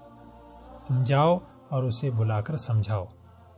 تم 0.86 1.02
جاؤ 1.04 1.38
اور 1.68 1.82
اسے 1.82 2.10
بلا 2.10 2.40
کر 2.40 2.56
سمجھاؤ۔ 2.56 3.04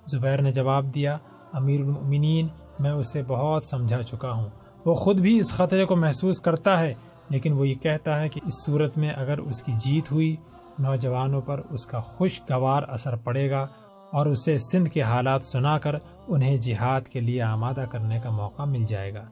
زبیر 0.06 0.42
نے 0.42 0.52
جواب 0.52 0.94
دیا، 0.94 1.18
امیر 1.52 1.80
المؤمنین، 1.80 2.48
میں 2.78 2.90
اسے 2.90 3.22
بہت 3.28 3.64
سمجھا 3.64 4.02
چکا 4.02 4.32
ہوں۔ 4.32 4.48
وہ 4.84 4.94
خود 4.94 5.20
بھی 5.20 5.38
اس 5.38 5.52
خطرے 5.52 5.84
کو 5.84 5.96
محسوس 5.96 6.40
کرتا 6.40 6.80
ہے، 6.80 6.94
لیکن 7.28 7.52
وہ 7.52 7.68
یہ 7.68 7.74
کہتا 7.74 8.20
ہے 8.20 8.28
کہ 8.28 8.40
اس 8.46 8.64
صورت 8.64 8.98
میں 8.98 9.10
اگر 9.10 9.38
اس 9.38 9.62
کی 9.62 9.72
جیت 9.76 10.12
ہوئی، 10.12 10.36
نوجوانوں 10.78 11.40
پر 11.40 11.60
اس 11.70 11.86
کا 11.86 12.00
خوشگوار 12.00 12.82
اثر 12.88 13.16
پڑے 13.16 13.50
گا۔ 13.50 13.66
اور 14.12 14.26
اسے 14.26 14.58
سندھ 14.58 14.90
کے 14.90 15.02
حالات 15.02 15.44
سنا 15.44 15.78
کر 15.78 15.96
انہیں 16.28 16.56
جہاد 16.56 17.00
کے 17.00 17.20
لیے 17.20 17.42
آمادہ 17.42 17.84
کرنے 17.90 18.20
کا 18.20 18.30
موقع 18.30 18.62
مل 18.62 18.84
جائے 18.84 19.14
گا۔ 19.14 19.24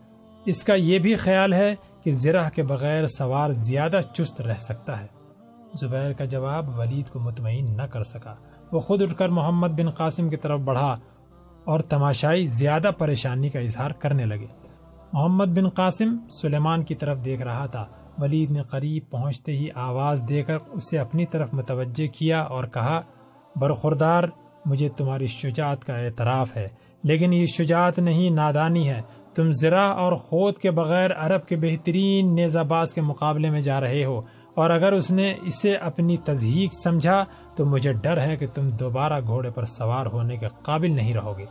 اس 0.44 0.64
کا 0.64 0.74
یہ 0.74 0.98
بھی 0.98 1.14
خیال 1.14 1.52
ہے 1.52 1.74
کہ 2.04 2.12
زرہ 2.12 2.50
کے 2.54 2.62
بغیر 2.62 3.06
سوار 3.06 3.50
زیادہ 3.50 4.00
چست 4.14 4.40
رہ 4.40 4.54
سکتا 4.54 5.00
ہے۔ 5.00 5.06
زبیر 5.74 6.12
کا 6.12 6.24
جواب 6.24 6.78
ولید 6.78 7.08
کو 7.08 7.20
مطمئن 7.20 7.76
نہ 7.76 7.82
کر 7.82 8.02
سکا۔ 8.02 8.34
وہ 8.72 8.80
خود 8.80 9.02
اٹھ 9.02 9.14
کر 9.14 9.28
محمد 9.28 9.68
بن 9.68 9.90
قاسم 9.90 10.28
کی 10.28 10.36
طرف 10.36 10.60
بڑھا 10.60 10.98
اور 11.64 11.80
تماشائی 11.80 12.46
زیادہ 12.46 12.90
پریشانی 12.98 13.48
کا 13.48 13.58
اظہار 13.58 13.90
کرنے 13.90 14.26
لگے۔ 14.26 14.46
محمد 15.12 15.46
بن 15.46 15.68
قاسم 15.68 16.16
سلیمان 16.30 16.82
کی 16.82 16.94
طرف 16.94 17.24
دیکھ 17.24 17.42
رہا 17.42 17.66
تھا۔ 17.66 17.86
ولید 18.18 18.50
نے 18.50 18.62
قریب 18.62 19.02
پہنچتے 19.10 19.52
ہی 19.52 19.68
آواز 19.74 20.24
دے 20.28 20.42
کر 20.42 20.56
اسے 20.70 20.98
اپنی 20.98 21.26
طرف 21.26 21.48
متوجہ 21.52 22.06
کیا 22.06 22.40
اور 22.40 22.64
کہا، 22.64 23.00
برخوردار 23.56 24.24
مجھے 24.64 24.88
تمہاری 24.88 25.26
شجاعت 25.26 25.84
کا 25.84 25.96
اعتراف 25.96 26.56
ہے، 26.56 26.68
لیکن 27.02 27.32
یہ 27.32 27.46
شجاعت 27.46 27.98
نہیں، 27.98 28.30
نادانی 28.30 28.88
ہے۔ 28.88 29.02
تم 29.34 29.50
ذرا 29.50 29.88
اور 29.88 30.12
خود 30.12 30.54
کے 30.54 30.70
بغیر 30.70 31.10
عرب 31.18 31.46
کے 31.46 31.56
بہترین 31.56 32.34
نیزہ 32.34 32.58
باز 32.58 32.94
کے 32.94 33.00
مقابلے 33.00 33.50
میں 33.50 33.60
جا 33.60 33.80
رہے 33.80 34.04
ہو۔ 34.04 34.20
اور 34.54 34.70
اگر 34.70 34.92
اس 34.92 35.10
نے 35.10 35.34
اسے 35.42 35.74
اپنی 35.74 36.16
تزہیق 36.16 36.74
سمجھا، 36.74 37.24
تو 37.56 37.66
مجھے 37.66 37.92
ڈر 37.92 38.20
ہے 38.20 38.36
کہ 38.36 38.46
تم 38.46 38.70
دوبارہ 38.70 39.20
گھوڑے 39.26 39.50
پر 39.50 39.64
سوار 39.64 40.06
ہونے 40.06 40.36
کے 40.36 40.46
قابل 40.62 40.90
نہیں 40.90 41.14
رہو 41.14 41.38
گے۔ 41.38 41.44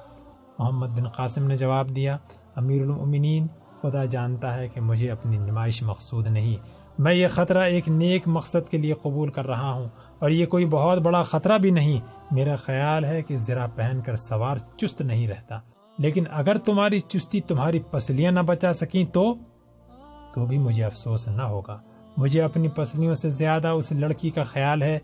محمد 0.59 0.87
بن 0.87 1.09
قاسم 1.09 1.47
نے 1.47 1.57
جواب 1.57 1.95
دیا، 1.95 2.17
امیر 2.55 2.81
المؤمنین، 2.81 3.47
خدا 3.81 4.05
جانتا 4.05 4.57
ہے 4.57 4.67
کہ 4.67 4.81
مجھے 4.81 5.11
اپنی 5.11 5.37
نمائش 5.37 5.83
مقصود 5.83 6.27
نہیں۔ 6.27 6.57
میں 6.99 7.13
یہ 7.13 7.27
خطرہ 7.27 7.61
ایک 7.61 7.89
نیک 7.89 8.23
مقصد 8.25 8.69
کے 8.69 8.77
لیے 8.77 8.93
قبول 8.93 9.29
کر 9.29 9.47
رہا 9.47 9.71
ہوں۔ 9.71 9.87
اور 10.19 10.29
یہ 10.29 10.45
کوئی 10.45 10.65
بہت 10.65 10.99
بڑا 10.99 11.21
خطرہ 11.21 11.57
بھی 11.57 11.71
نہیں۔ 11.71 11.99
میرا 12.31 12.55
خیال 12.55 13.05
ہے 13.05 13.21
کہ 13.21 13.37
ذرا 13.37 13.67
پہن 13.75 13.99
کر 14.05 14.15
سوار 14.15 14.57
چست 14.77 15.01
نہیں 15.01 15.27
رہتا۔ 15.27 15.59
لیکن 15.97 16.23
اگر 16.31 16.57
تمہاری 16.57 16.99
چستی 16.99 17.41
تمہاری 17.41 17.79
پسلیاں 17.79 18.31
نہ 18.31 18.39
بچا 18.39 18.73
سکیں 18.73 19.05
تو 19.05 19.35
تو 20.33 20.45
بھی 20.45 20.57
مجھے 20.57 20.83
افسوس 20.83 21.27
نہ 21.27 21.41
ہوگا۔ 21.41 21.79
مجھے 22.17 22.41
اپنی 22.41 22.67
پسلیوں 22.67 23.15
سے 23.15 23.29
زیادہ 23.29 23.67
اس 23.67 23.91
لڑکی 23.91 24.29
کا 24.29 24.43
خیال 24.43 24.81
ہے 24.81 24.99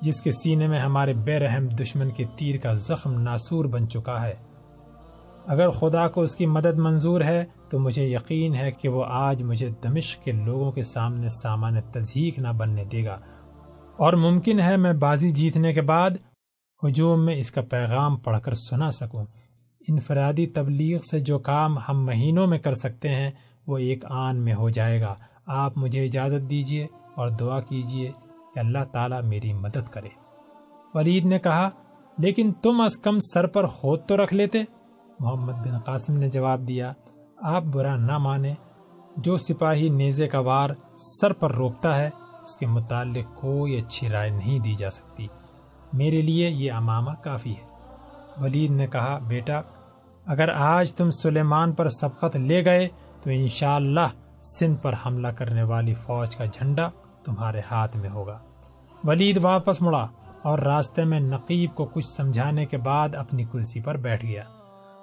جس 0.00 0.22
کے 0.22 0.30
سینے 0.32 0.66
میں 0.66 0.78
ہمارے 0.78 1.12
بے 1.12 1.38
رحم 1.38 1.68
دشمن 1.68 2.10
کے 2.10 2.24
تیر 2.36 2.56
کا 2.56 2.74
زخم 2.74 3.20
ناسور 3.20 3.64
بن 3.64 3.88
چکا 3.88 4.26
ہے۔ 4.26 4.34
اگر 5.46 5.70
خدا 5.70 6.08
کو 6.08 6.20
اس 6.20 6.36
کی 6.36 6.46
مدد 6.46 6.78
منظور 6.78 7.20
ہے، 7.20 7.44
تو 7.68 7.78
مجھے 7.78 8.06
یقین 8.06 8.54
ہے 8.54 8.72
کہ 8.72 8.88
وہ 8.88 9.04
آج 9.08 9.42
مجھے 9.42 9.70
دمشق 9.82 10.24
کے 10.24 10.32
لوگوں 10.32 10.72
کے 10.72 10.82
سامنے 10.82 11.28
سامان 11.28 11.74
تزہیق 11.92 12.38
نہ 12.38 12.48
بننے 12.56 12.84
دے 12.84 13.04
گا۔ 13.04 13.16
اور 14.00 14.12
ممکن 14.12 14.60
ہے 14.60 14.76
میں 14.76 14.92
بازی 14.92 15.30
جیتنے 15.30 15.72
کے 15.72 15.80
بعد 15.80 16.10
ہجوم 16.86 17.24
میں 17.24 17.34
اس 17.34 17.50
کا 17.50 17.62
پیغام 17.70 18.16
پڑھ 18.16 18.40
کر 18.40 18.54
سنا 18.54 18.90
سکوں۔ 18.90 19.24
انفرادی 19.88 20.46
تبلیغ 20.46 20.98
سے 21.10 21.20
جو 21.20 21.38
کام 21.38 21.78
ہم 21.88 22.04
مہینوں 22.04 22.46
میں 22.46 22.58
کر 22.58 22.74
سکتے 22.74 23.08
ہیں، 23.08 23.30
وہ 23.66 23.78
ایک 23.78 24.04
آن 24.08 24.36
میں 24.36 24.54
ہو 24.54 24.70
جائے 24.70 25.00
گا۔ 25.00 25.14
آپ 25.46 25.78
مجھے 25.78 26.04
اجازت 26.04 26.50
دیجیے 26.50 26.86
اور 27.14 27.28
دعا 27.28 27.60
کیجیے 27.60 28.12
کہ 28.54 28.58
اللہ 28.58 28.84
تعالیٰ 28.92 29.22
میری 29.22 29.52
مدد 29.52 29.88
کرے۔ 29.90 30.08
ولید 30.94 31.26
نے 31.26 31.38
کہا، 31.38 31.68
لیکن 32.18 32.52
تم 32.62 32.80
از 32.80 32.98
کم 32.98 33.18
سر 33.18 33.46
پر 33.46 33.66
خود 33.66 34.00
تو 34.06 34.16
رکھ 34.16 34.34
لیتے؟ 34.34 34.58
محمد 35.20 35.66
بن 35.66 35.78
قاسم 35.78 36.16
نے 36.16 36.28
جواب 36.28 36.68
دیا، 36.68 36.92
آپ 37.42 37.62
برا 37.62 37.96
نہ 37.96 38.18
مانیں۔ 38.18 38.54
جو 39.16 39.36
سپاہی 39.36 39.88
نیزے 39.88 40.28
کا 40.28 40.38
وار 40.38 40.70
سر 41.20 41.32
پر 41.32 41.52
روکتا 41.52 41.98
ہے 41.98 42.10
اس 42.50 42.56
کے 42.56 42.66
متعلق 42.66 43.40
کوئی 43.40 43.78
اچھی 43.78 44.08
رائے 44.08 44.30
نہیں 44.30 44.58
دی 44.58 44.74
جا 44.74 44.90
سکتی۔ 44.90 45.28
میرے 45.92 46.22
لیے 46.22 46.50
یہ 46.50 46.72
امامہ 46.72 47.10
کافی 47.22 47.52
ہے۔ 47.52 47.66
ولید 48.42 48.70
نے 48.70 48.86
کہا، 48.86 49.18
بیٹا، 49.18 49.60
اگر 50.26 50.48
آج 50.48 50.94
تم 50.94 51.10
سلیمان 51.10 51.72
پر 51.72 51.88
سبقت 51.88 52.36
لے 52.36 52.64
گئے 52.64 52.88
تو 53.22 53.30
انشاءاللہ 53.30 54.06
سندھ 54.42 54.82
پر 54.82 54.94
حملہ 55.06 55.28
کرنے 55.28 55.62
والی 55.62 55.94
فوج 55.94 56.36
کا 56.36 56.44
جھنڈا 56.44 56.88
تمہارے 57.24 57.60
ہاتھ 57.70 57.96
میں 57.96 58.10
ہوگا۔ 58.10 58.38
ولید 59.04 59.38
واپس 59.42 59.82
مڑا 59.82 60.06
اور 60.42 60.58
راستے 60.58 61.04
میں 61.04 61.20
نقیب 61.20 61.74
کو 61.74 61.84
کچھ 61.84 62.06
سمجھانے 62.06 62.66
کے 62.66 62.76
بعد 62.76 63.14
اپنی 63.14 63.44
کرسی 63.44 63.80
پر 63.80 63.96
بیٹھ 63.96 64.26
گیا۔ 64.26 64.42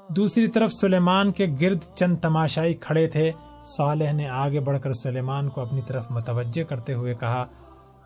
دوسری 0.10 0.48
طرف 0.48 0.74
سلیمان 0.74 1.32
کے 1.32 1.48
گرد 1.62 1.80
چند 1.96 2.18
تماشائی 2.18 2.74
کھڑے 2.74 3.08
تھے۔ 3.08 3.32
صالح 3.64 4.12
نے 4.12 4.28
آگے 4.28 4.60
بڑھ 4.60 4.80
کر 4.80 4.94
سلیمان 4.94 5.50
کو 5.50 5.62
اپنی 5.62 5.82
طرف 5.82 6.06
متوجہ 6.10 6.64
کرتے 6.64 6.94
ہوئے 6.94 7.14
کہا، 7.16 7.46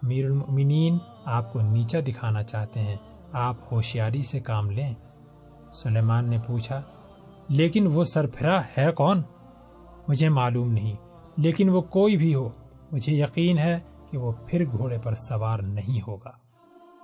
امیر 0.03 0.25
المؤمنین، 0.25 0.97
آپ 1.25 1.53
کو 1.53 1.61
نیچا 1.61 1.99
دکھانا 2.07 2.43
چاہتے 2.43 2.79
ہیں، 2.79 2.95
آپ 3.31 3.55
ہوشیاری 3.71 4.23
سے 4.23 4.39
کام 4.39 4.69
لیں. 4.71 4.93
سلیمان 5.73 6.29
نے 6.29 6.37
پوچھا، 6.47 6.81
لیکن 7.49 7.87
وہ 7.87 8.03
سرفرا 8.03 8.61
ہے 8.77 8.91
کون؟ 8.91 9.21
مجھے 10.07 10.29
معلوم 10.29 10.71
نہیں، 10.71 10.95
لیکن 11.37 11.69
وہ 11.69 11.81
کوئی 11.81 12.17
بھی 12.17 12.35
ہو، 12.35 12.49
مجھے 12.91 13.13
یقین 13.13 13.57
ہے 13.57 13.79
کہ 14.11 14.17
وہ 14.17 14.31
پھر 14.47 14.65
گھوڑے 14.71 14.97
پر 14.97 15.15
سوار 15.15 15.59
نہیں 15.59 16.01
ہوگا. 16.07 16.31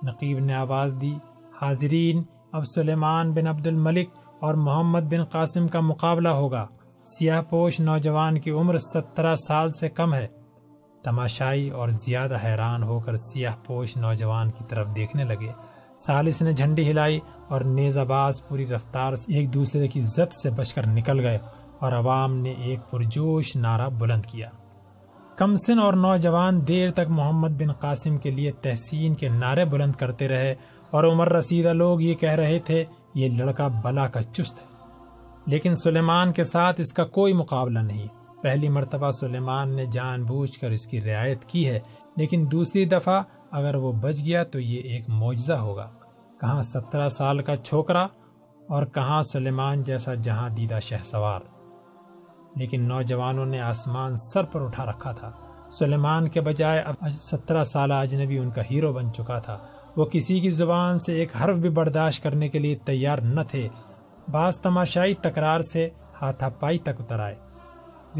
نقیب 0.02 0.38
نے 0.38 0.54
آواز 0.54 0.94
دی، 1.00 1.14
حاضرین، 1.60 2.22
اب 2.52 2.64
سلیمان 2.64 3.32
بن 3.32 3.46
عبد 3.46 3.66
الملک 3.66 4.08
اور 4.40 4.54
محمد 4.54 5.00
بن 5.00 5.24
قاسم 5.24 5.68
کا 5.68 5.80
مقابلہ 5.80 6.28
ہوگا۔ 6.28 6.66
سیاہ 7.08 7.42
پوش 7.42 7.80
نوجوان 7.80 8.40
کی 8.40 8.50
عمر 8.50 8.78
سترہ 8.78 9.34
سال 9.34 9.70
سے 9.70 9.88
کم 9.88 10.14
ہے۔ 10.14 10.26
تماشائی 11.04 11.70
اور 11.70 11.88
زیادہ 11.88 12.36
حیران 12.44 12.82
ہو 12.82 13.00
کر 13.00 13.16
سیاہ 13.16 13.54
پوش 13.66 13.96
نوجوان 13.96 14.50
کی 14.50 14.64
طرف 14.68 14.86
دیکھنے 14.94 15.24
لگے۔ 15.24 15.52
سالس 15.98 16.42
نے 16.42 16.52
جھنڈی 16.52 16.90
ہلائی 16.90 17.20
اور 17.48 17.60
نیز 17.60 17.98
باز 17.98 18.48
پوری 18.48 18.66
رفتار 18.66 19.14
سے 19.14 19.32
ایک 19.32 19.54
دوسرے 19.54 19.88
کی 19.88 20.02
زد 20.02 20.32
سے 20.32 20.50
بچ 20.50 20.74
کر 20.74 20.86
نکل 20.86 21.20
گئے 21.20 21.38
اور 21.78 21.92
عوام 21.92 22.34
نے 22.34 22.50
ایک 22.50 22.80
پرجوش 22.90 23.56
نعرہ 23.56 23.88
بلند 23.88 24.26
کیا۔ 24.26 24.48
کمسن 25.36 25.78
اور 25.78 25.92
نوجوان 25.92 26.68
دیر 26.68 26.90
تک 26.90 27.08
محمد 27.08 27.48
بن 27.48 27.72
قاسم 27.72 28.18
کے 28.18 28.30
لیے 28.30 28.52
تحسین 28.52 29.14
کے 29.14 29.28
نعرے 29.28 29.64
بلند 29.64 29.92
کرتے 29.92 30.28
رہے 30.28 30.54
اور 30.90 31.04
عمر 31.04 31.32
رسیدہ 31.32 31.72
لوگ 31.72 32.00
یہ 32.00 32.14
کہہ 32.14 32.30
رہے 32.30 32.58
تھے، 32.58 32.84
یہ 33.14 33.28
لڑکا 33.28 33.68
بلا 33.68 34.08
کا 34.08 34.22
چست 34.22 34.58
ہے۔ 34.58 34.77
لیکن 35.48 35.74
سلیمان 35.74 36.32
کے 36.32 36.44
ساتھ 36.44 36.80
اس 36.80 36.92
کا 36.92 37.04
کوئی 37.04 37.32
مقابلہ 37.32 37.78
نہیں۔ 37.78 38.06
پہلی 38.42 38.68
مرتبہ 38.68 39.10
سلیمان 39.10 39.76
نے 39.76 39.86
جان 39.86 40.24
بوجھ 40.24 40.58
کر 40.58 40.70
اس 40.70 40.86
کی 40.86 41.00
رعایت 41.00 41.44
کی 41.44 41.68
ہے، 41.68 41.80
لیکن 42.16 42.46
دوسری 42.52 42.84
دفعہ 42.84 43.22
اگر 43.50 43.74
وہ 43.74 43.92
بچ 43.92 44.20
گیا 44.26 44.42
تو 44.44 44.60
یہ 44.60 44.80
ایک 44.80 45.04
معجزہ 45.08 45.52
ہوگا۔ 45.52 45.90
کہاں 46.40 46.62
سترہ 46.62 47.08
سال 47.08 47.42
کا 47.42 47.56
چھوکرا 47.56 48.06
اور 48.68 48.86
کہاں 48.86 49.22
سلیمان 49.22 49.82
جیسا 49.82 50.14
جہاں 50.14 50.48
دیدہ 50.48 50.78
شہ 50.82 51.04
سوار 51.04 51.40
لیکن 52.56 52.88
نوجوانوں 52.88 53.46
نے 53.46 53.60
آسمان 53.60 54.16
سر 54.16 54.44
پر 54.44 54.60
اٹھا 54.60 54.84
رکھا 54.84 55.12
تھا۔ 55.12 55.30
سلیمان 55.70 56.28
کے 56.28 56.40
بجائے 56.40 56.80
اب 56.80 56.94
سترہ 57.10 57.64
سالہ 57.64 57.94
اجنبی 57.94 58.38
ان 58.38 58.50
کا 58.50 58.62
ہیرو 58.70 58.92
بن 58.92 59.12
چکا 59.12 59.38
تھا۔ 59.38 59.58
وہ 59.96 60.04
کسی 60.04 60.40
کی 60.40 60.50
زبان 60.50 60.98
سے 60.98 61.14
ایک 61.14 61.36
حرف 61.36 61.56
بھی 61.56 61.68
برداشت 61.68 62.22
کرنے 62.22 62.48
کے 62.48 62.58
لیے 62.58 62.74
تیار 62.74 63.18
نہ 63.18 63.40
تھے۔ 63.50 63.68
بعض 64.30 64.60
تماشائی 64.60 65.14
تکرار 65.14 65.60
سے 65.60 65.88
ہاتھا 66.22 66.48
پائی 66.48 66.78
تک 66.78 67.00
اتر 67.00 67.20
آئے۔ 67.20 67.34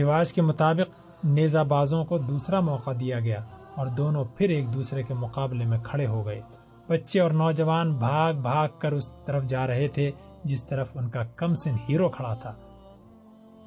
رواج 0.00 0.32
کے 0.32 0.42
مطابق 0.42 1.00
نیزہ 1.24 1.58
بازوں 1.58 2.04
کو 2.04 2.18
دوسرا 2.18 2.60
موقع 2.60 2.90
دیا 3.00 3.20
گیا 3.20 3.44
اور 3.74 3.86
دونوں 3.86 4.24
پھر 4.36 4.48
ایک 4.48 4.74
دوسرے 4.74 5.02
کے 5.02 5.14
مقابلے 5.14 5.64
میں 5.64 5.78
کھڑے 5.78 6.06
ہو 6.06 6.26
گئے۔ 6.26 6.40
بچے 6.88 7.20
اور 7.20 7.30
نوجوان 7.30 7.94
بھاگ 7.94 8.34
بھاگ 8.34 8.68
کر 8.78 8.92
اس 8.92 9.12
طرف 9.24 9.44
جا 9.44 9.66
رہے 9.66 9.88
تھے، 9.88 10.10
جس 10.44 10.64
طرف 10.64 10.88
ان 10.94 11.08
کا 11.08 11.24
کم 11.24 11.54
سن 11.54 11.76
ہیرو 11.88 12.08
کھڑا 12.08 12.34
تھا۔ 12.34 12.54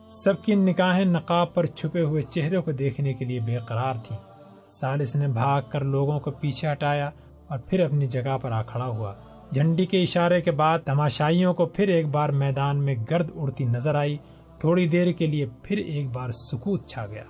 سب 0.07 0.43
کی 0.43 0.55
نکاحیں 0.55 1.05
نقاب 1.05 1.53
پر 1.53 1.65
چھپے 1.65 2.01
ہوئے 2.01 2.21
چہرے 2.21 2.61
کو 2.61 2.71
دیکھنے 2.71 3.13
کے 3.13 3.25
لیے 3.25 3.39
بے 3.39 3.57
قرار 3.57 3.93
تھیں۔ 4.03 4.17
سالس 4.67 5.15
نے 5.15 5.27
بھاگ 5.27 5.61
کر 5.69 5.83
لوگوں 5.83 6.19
کو 6.19 6.31
پیچھے 6.31 6.71
ہٹایا 6.71 7.09
اور 7.47 7.59
پھر 7.59 7.85
اپنی 7.85 8.07
جگہ 8.07 8.37
پر 8.41 8.51
آ 8.51 8.61
کھڑا 8.61 8.85
ہوا۔ 8.85 9.13
جھنڈی 9.53 9.85
کے 9.85 10.01
اشارے 10.01 10.41
کے 10.41 10.51
بعد 10.51 10.79
تماشائیوں 10.79 11.53
کو 11.53 11.65
پھر 11.65 11.87
ایک 11.87 12.07
بار 12.07 12.29
میدان 12.29 12.77
میں 12.77 12.95
گرد 13.09 13.29
اڑتی 13.35 13.65
نظر 13.65 13.95
آئی۔ 13.95 14.17
تھوڑی 14.59 14.87
دیر 14.87 15.11
کے 15.11 15.27
لیے 15.27 15.45
پھر 15.63 15.77
ایک 15.77 16.09
بار 16.09 16.29
سکوت 16.29 16.87
چھا 16.87 17.07
گیا۔ 17.07 17.23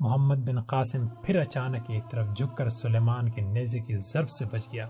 محمد 0.00 0.34
بن 0.34 0.60
قاسم 0.60 1.06
پھر 1.22 1.40
اچانک 1.40 1.90
ایک 1.90 2.10
طرف 2.10 2.26
جھک 2.36 2.56
کر 2.56 2.68
سلیمان 2.68 3.30
کے 3.30 3.40
نیزے 3.40 3.78
کی 3.78 3.96
ضرب 3.96 4.30
سے 4.30 4.44
بچ 4.52 4.72
گیا۔ 4.72 4.86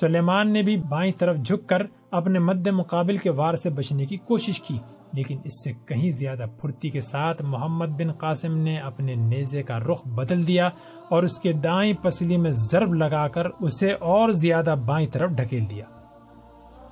سلیمان 0.00 0.52
نے 0.52 0.62
بھی 0.62 0.76
بائیں 0.76 1.12
طرف 1.12 1.36
جھک 1.36 1.68
کر 1.68 1.82
اپنے 2.10 2.38
مد 2.38 2.66
مقابل 2.66 3.16
کے 3.16 3.30
وار 3.30 3.54
سے 3.54 3.70
بچنے 3.70 4.06
کی 4.06 4.16
کوشش 4.16 4.60
کی۔ 4.60 4.78
لیکن 5.12 5.38
اس 5.44 5.64
سے 5.64 5.72
کہیں 5.86 6.10
زیادہ 6.10 6.46
پھرتی 6.60 6.90
کے 6.90 7.00
ساتھ 7.00 7.42
محمد 7.42 7.86
بن 7.86 8.12
قاسم 8.12 8.56
نے 8.56 8.78
اپنے 8.78 9.14
نیزے 9.14 9.62
کا 9.62 9.78
رخ 9.78 10.06
بدل 10.06 10.46
دیا 10.46 10.68
اور 11.08 11.22
اس 11.22 11.38
کے 11.40 11.52
دائیں 11.52 11.92
پسلی 12.02 12.36
میں 12.36 12.50
ضرب 12.50 12.94
لگا 12.94 13.28
کر 13.28 13.46
اسے 13.60 13.92
اور 13.92 14.30
زیادہ 14.30 14.74
بائیں 14.86 15.06
طرف 15.06 15.30
ڈھکیل 15.30 15.70
دیا۔ 15.70 15.84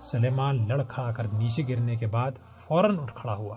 سلیمان 0.00 0.68
لڑکھا 0.68 1.12
کر 1.12 1.26
نیچے 1.32 1.62
گرنے 1.68 1.96
کے 1.96 2.06
بعد 2.06 2.30
فوراً 2.56 2.98
اٹھ 2.98 3.14
کھڑا 3.14 3.34
ہوا 3.34 3.56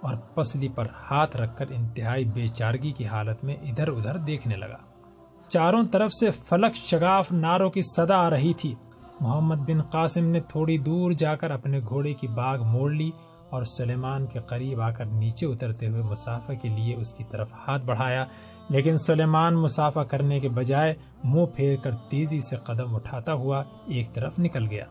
اور 0.00 0.14
پسلی 0.34 0.68
پر 0.68 0.86
ہاتھ 1.10 1.36
رکھ 1.36 1.56
کر 1.56 1.66
انتہائی 1.70 2.24
بے 2.24 2.48
چارگی 2.48 2.92
کی 2.92 3.06
حالت 3.06 3.44
میں 3.44 3.54
ادھر 3.54 3.88
ادھر 3.88 4.16
دیکھنے 4.16 4.56
لگا۔ 4.56 4.76
چاروں 5.48 5.84
طرف 5.92 6.12
سے 6.12 6.30
فلک 6.30 6.76
شگاف 6.76 7.32
ناروں 7.32 7.70
کی 7.70 7.82
صدا 7.82 8.16
آ 8.16 8.30
رہی 8.30 8.54
تھی۔ 8.54 8.74
محمد 9.20 9.56
بن 9.56 9.82
قاسم 9.82 10.24
نے 10.24 10.40
تھوڑی 10.40 10.78
دور 10.78 11.12
جا 11.12 11.34
کر 11.34 11.50
اپنے 11.50 11.80
گھوڑے 11.88 12.14
کی 12.14 12.28
باغ 12.28 12.62
موڑ 12.62 12.90
لی۔ 12.90 13.10
اور 13.50 13.62
سلیمان 13.62 14.26
کے 14.26 14.38
قریب 14.38 14.80
آ 14.80 14.90
کر 14.90 15.04
نیچے 15.04 15.46
اترتے 15.46 15.88
ہوئے 15.88 16.02
مسافہ 16.02 16.52
کے 16.62 16.68
لیے 16.68 16.94
اس 16.94 17.14
کی 17.14 17.24
طرف 17.30 17.52
ہاتھ 17.68 17.84
بڑھایا۔ 17.84 18.24
لیکن 18.68 18.96
سلیمان 18.96 19.54
مسافہ 19.54 20.00
کرنے 20.00 20.40
کے 20.40 20.48
بجائے 20.48 20.94
منہ 21.24 21.44
پھیر 21.56 21.76
کر 21.76 21.90
تیزی 21.96 22.40
سے 22.40 22.56
قدم 22.56 22.94
اٹھاتا 22.94 23.32
ہوا 23.32 23.64
ایک 23.86 24.14
طرف 24.14 24.38
نکل 24.38 24.66
گیا۔ 24.70 24.84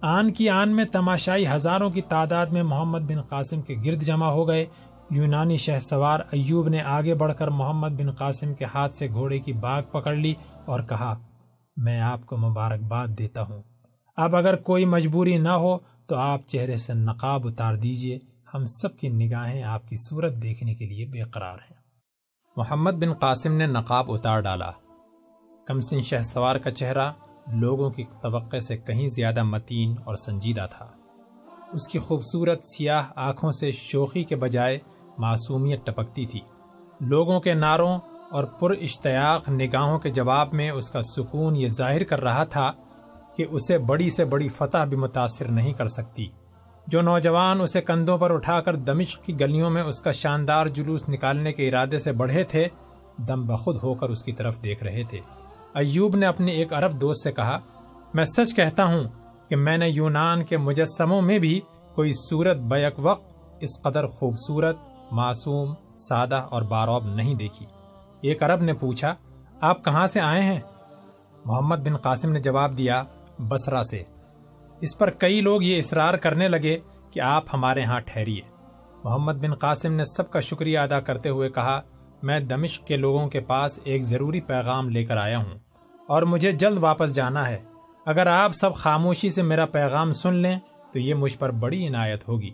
آن 0.00 0.32
کی 0.32 0.48
آن 0.48 0.76
میں 0.76 0.84
تماشائی 0.84 1.46
ہزاروں 1.48 1.90
کی 1.90 2.02
تعداد 2.02 2.46
میں 2.46 2.62
محمد 2.62 2.98
بن 2.98 3.22
قاسم 3.22 3.62
کے 3.62 3.76
گرد 3.84 4.02
جمع 4.02 4.26
ہو 4.26 4.48
گئے۔ 4.48 4.66
یونانی 5.10 5.56
شہ 5.56 5.78
سوار 5.78 6.20
ایوب 6.30 6.68
نے 6.68 6.80
آگے 6.80 7.14
بڑھ 7.14 7.34
کر 7.38 7.48
محمد 7.48 7.88
بن 7.88 8.10
قاسم 8.10 8.54
کے 8.54 8.64
ہاتھ 8.64 8.96
سے 8.96 9.08
گھوڑے 9.08 9.38
کی 9.38 9.52
باغ 9.52 9.82
پکڑ 9.82 10.14
لی 10.14 10.34
اور 10.64 10.80
کہا، 10.80 11.14
میں 11.76 12.00
آپ 12.00 12.26
کو 12.26 12.36
مبارکباد 12.36 13.08
دیتا 13.08 13.42
ہوں۔ 13.42 13.62
اب 14.16 14.36
اگر 14.36 14.56
کوئی 14.56 14.84
مجبوری 14.84 15.36
نہ 15.36 15.48
ہو 15.48 15.78
تو 16.06 16.16
آپ 16.16 16.40
چہرے 16.46 16.76
سے 16.76 16.94
نقاب 16.94 17.46
اتار 17.46 17.74
دیجیے، 17.74 18.18
ہم 18.54 18.64
سب 18.66 18.98
کی 18.98 19.08
نگاہیں 19.08 19.62
آپ 19.62 19.88
کی 19.88 19.96
صورت 19.96 20.42
دیکھنے 20.42 20.74
کے 20.74 20.86
لیے 20.86 21.06
بے 21.06 21.22
قرار 21.22 21.54
ہیں۔ 21.54 21.76
محمد 22.56 22.90
بن 22.90 23.12
قاسم 23.12 23.52
نے 23.52 23.66
نقاب 23.66 24.12
اتار 24.12 24.40
ڈالا۔ 24.40 24.70
کمسن 25.66 26.02
شہ 26.02 26.22
سوار 26.24 26.56
کا 26.56 26.70
چہرہ 26.70 27.12
لوگوں 27.52 27.90
کی 27.90 28.02
توقع 28.22 28.56
سے 28.56 28.76
کہیں 28.76 29.08
زیادہ 29.08 29.42
متین 29.42 29.94
اور 30.04 30.14
سنجیدہ 30.14 30.66
تھا۔ 30.70 30.86
اس 31.72 31.88
کی 31.88 31.98
خوبصورت 31.98 32.66
سیاہ 32.66 33.02
آنکھوں 33.16 33.52
سے 33.52 33.70
شوخی 33.70 34.24
کے 34.24 34.36
بجائے 34.36 34.78
معصومیت 35.18 35.86
ٹپکتی 35.86 36.26
تھی۔ 36.26 36.40
لوگوں 37.00 37.40
کے 37.40 37.54
ناروں 37.54 37.98
اور 38.30 38.44
پر 38.44 38.70
اشتیاق 38.70 39.48
نگاہوں 39.48 39.98
کے 39.98 40.10
جواب 40.10 40.54
میں 40.54 40.70
اس 40.70 40.90
کا 40.90 41.02
سکون 41.02 41.56
یہ 41.56 41.68
ظاہر 41.68 42.04
کر 42.04 42.22
رہا 42.22 42.44
تھا 42.44 42.72
کہ 43.36 43.46
اسے 43.50 43.78
بڑی 43.78 44.10
سے 44.10 44.24
بڑی 44.24 44.48
فتح 44.48 44.84
بھی 44.84 44.96
متاثر 44.96 45.44
نہیں 45.44 45.72
کر 45.72 45.88
سکتی۔ 45.88 46.28
جو 46.86 47.02
نوجوان 47.02 47.60
اسے 47.60 47.80
کندھوں 47.80 48.18
پر 48.18 48.30
اٹھا 48.30 48.60
کر 48.60 48.76
دمشق 48.76 49.24
کی 49.24 49.40
گلیوں 49.40 49.70
میں 49.70 49.82
اس 49.82 50.00
کا 50.00 50.12
شاندار 50.12 50.66
جلوس 50.66 51.08
نکالنے 51.08 51.52
کے 51.52 51.68
ارادے 51.68 51.98
سے 51.98 52.12
بڑھے 52.12 52.42
تھے، 52.42 52.68
دم 53.16 53.46
بخود 53.46 53.78
ہو 53.82 53.94
کر 53.94 54.08
اس 54.08 54.22
کی 54.22 54.32
طرف 54.32 54.62
دیکھ 54.62 54.84
رہے 54.84 55.02
تھے۔ 55.10 55.20
ایوب 55.74 56.16
نے 56.16 56.26
اپنے 56.26 56.52
ایک 56.52 56.72
عرب 56.72 57.00
دوست 57.00 57.22
سے 57.22 57.32
کہا، 57.32 57.60
میں 58.14 58.24
سچ 58.24 58.56
کہتا 58.56 58.84
ہوں 58.84 59.04
کہ 59.48 59.56
میں 59.56 59.78
نے 59.78 59.88
یونان 59.88 60.44
کے 60.44 60.56
مجسموں 60.56 61.22
میں 61.22 61.38
بھی 61.38 61.60
کوئی 61.94 62.12
صورت 62.12 62.56
بیک 62.56 62.94
وقت 62.98 63.24
اس 63.60 63.82
قدر 63.82 64.06
خوبصورت، 64.06 64.76
معصوم، 65.10 65.74
سادہ 65.96 66.46
اور 66.50 66.62
باروب 66.62 67.04
نہیں 67.04 67.34
دیکھی۔ 67.34 67.66
ایک 68.20 68.42
عرب 68.42 68.62
نے 68.62 68.72
پوچھا، 68.72 69.14
آپ 69.60 69.84
کہاں 69.84 70.06
سے 70.06 70.20
آئے 70.20 70.42
ہیں؟ 70.42 70.60
محمد 71.44 71.76
بن 71.76 71.96
قاسم 71.96 72.32
نے 72.32 72.38
جواب 72.38 72.78
دیا 72.78 73.04
بسرا 73.38 73.82
سے۔ 73.82 74.02
اس 74.80 74.98
پر 74.98 75.10
کئی 75.10 75.40
لوگ 75.40 75.62
یہ 75.62 75.78
اصرار 75.78 76.14
کرنے 76.14 76.48
لگے 76.48 76.78
کہ 77.10 77.20
آپ 77.20 77.44
ہمارے 77.52 77.82
ہاں 77.82 78.00
ٹھہریے۔ 78.00 78.40
محمد 79.04 79.32
بن 79.32 79.54
قاسم 79.54 79.92
نے 79.92 80.04
سب 80.04 80.30
کا 80.30 80.40
شکریہ 80.40 80.78
ادا 80.78 81.00
کرتے 81.00 81.28
ہوئے 81.28 81.48
کہا، 81.48 81.80
میں 82.22 82.40
دمشق 82.40 82.86
کے 82.86 82.96
لوگوں 82.96 83.28
کے 83.28 83.40
پاس 83.40 83.80
ایک 83.84 84.02
ضروری 84.02 84.40
پیغام 84.40 84.88
لے 84.88 85.04
کر 85.04 85.16
آیا 85.16 85.38
ہوں 85.38 85.58
اور 86.08 86.22
مجھے 86.22 86.52
جلد 86.52 86.78
واپس 86.78 87.14
جانا 87.14 87.48
ہے۔ 87.48 87.62
اگر 88.06 88.26
آپ 88.26 88.52
سب 88.52 88.74
خاموشی 88.74 89.30
سے 89.30 89.42
میرا 89.42 89.66
پیغام 89.66 90.12
سن 90.12 90.34
لیں 90.34 90.58
تو 90.92 90.98
یہ 90.98 91.14
مجھ 91.14 91.38
پر 91.38 91.50
بڑی 91.50 91.88
عنایت 91.88 92.28
ہوگی۔ 92.28 92.50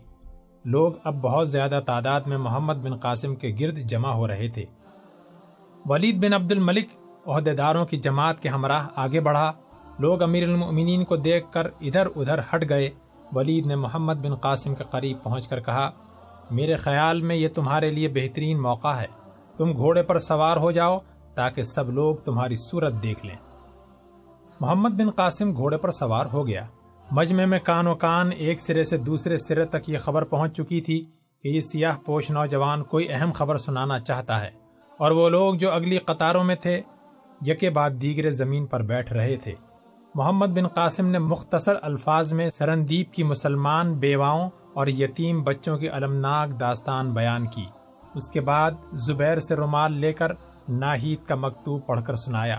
لوگ 0.65 0.93
اب 1.05 1.15
بہت 1.15 1.51
زیادہ 1.51 1.81
تعداد 1.87 2.21
میں 2.21 2.39
محمد 2.39 2.75
بن 2.75 2.97
قاسم 2.97 3.35
کے 3.35 3.55
گرد 3.61 3.79
جمع 3.79 4.11
ہو 4.11 4.29
رہے 4.29 4.49
تھے۔ 4.49 4.65
ولید 5.85 6.25
بن 6.25 6.33
عبد 6.33 6.53
الملک 6.53 6.87
عہدیداروں 7.27 7.87
کی 7.87 7.97
جماعت 7.97 8.41
کے 8.41 8.49
ہمراہ 8.49 8.89
آگے 8.97 9.21
بڑھا۔ 9.21 9.53
لوگ 10.01 10.23
امیر 10.23 10.43
المؤمنین 10.43 11.05
کو 11.05 11.17
دیکھ 11.17 11.53
کر 11.53 11.67
ادھر 11.81 12.07
ادھر 12.17 12.39
ہٹ 12.39 12.69
گئے۔ 12.69 12.91
ولید 13.33 13.67
نے 13.67 13.77
محمد 13.77 14.15
بن 14.15 14.35
قاسم 14.35 14.75
کے 14.75 14.85
قریب 14.91 15.17
پہنچ 15.23 15.49
کر 15.49 15.61
کہا، 15.61 15.91
میرے 16.51 16.77
خیال 16.77 17.23
میں 17.23 17.37
یہ 17.37 17.49
تمہارے 17.49 17.91
لیے 17.91 18.09
بہترین 18.09 18.63
موقع 18.63 18.89
ہے۔ 18.89 19.07
تم 19.57 19.77
گھوڑے 19.77 20.03
پر 20.03 20.19
سوار 20.19 20.57
ہو 20.57 20.71
جاؤ 20.71 20.99
تاکہ 21.35 21.63
سب 21.63 21.91
لوگ 21.91 22.17
تمہاری 22.17 22.57
صورت 22.57 23.03
دیکھ 23.03 23.27
لیں۔ 23.27 23.37
محمد 24.61 24.89
بن 24.89 25.11
قاسم 25.11 25.57
گھوڑے 25.57 25.77
پر 25.77 25.91
سوار 25.91 26.27
ہو 26.33 26.47
گیا۔ 26.47 26.67
مجمع 27.11 27.45
میں 27.45 27.59
کان 27.59 27.87
و 27.87 27.95
کان 27.95 28.31
ایک 28.37 28.61
سرے 28.61 28.85
سے 28.85 28.97
دوسرے 28.97 29.39
سرے 29.39 29.65
تک 29.65 29.91
یہ 29.91 29.99
خبر 29.99 30.25
پہنچ 30.25 30.57
چکی 30.57 30.81
تھی 30.81 31.05
کہ 31.43 31.49
یہ 31.49 31.61
سیاہ 31.61 31.97
پوش 32.05 32.31
نوجوان 32.31 32.83
کوئی 32.83 33.09
اہم 33.11 33.33
خبر 33.33 33.57
سنانا 33.57 33.99
چاہتا 33.99 34.41
ہے۔ 34.41 34.51
اور 34.97 35.11
وہ 35.11 35.29
لوگ 35.29 35.55
جو 35.55 35.73
اگلی 35.73 35.99
قطاروں 35.99 36.45
میں 36.45 36.55
تھے، 36.55 36.83
یکے 37.47 37.71
بعد 37.71 37.91
دیگرے 37.91 38.31
زمین 38.31 38.67
پر 38.67 38.83
بیٹھ 38.83 39.13
رہے 39.13 39.37
تھے۔ 39.37 39.55
محمد 40.15 40.47
بن 40.47 40.69
قاسم 40.69 41.07
نے 41.07 41.19
مختصر 41.19 41.75
الفاظ 41.83 42.33
میں 42.33 42.51
سرندیپ 42.51 43.15
کی 43.15 43.23
مسلمان 43.23 43.95
بیواؤں 43.95 44.51
اور 44.75 44.87
یتیم 44.87 45.43
بچوں 45.43 45.79
کی 45.79 45.91
المناک 45.91 46.61
داستان 46.61 47.11
بیان 47.11 47.47
کی۔ 47.47 47.65
اس 48.15 48.31
کے 48.31 48.41
بعد 48.41 48.71
زبیر 48.93 49.39
سے 49.39 49.57
رومال 49.57 49.93
لے 49.93 50.13
کر 50.13 50.33
ناہید 50.69 51.29
کا 51.29 51.35
مکتوب 51.35 51.87
پڑھ 51.87 52.01
کر 52.05 52.15
سنایا۔ 52.15 52.59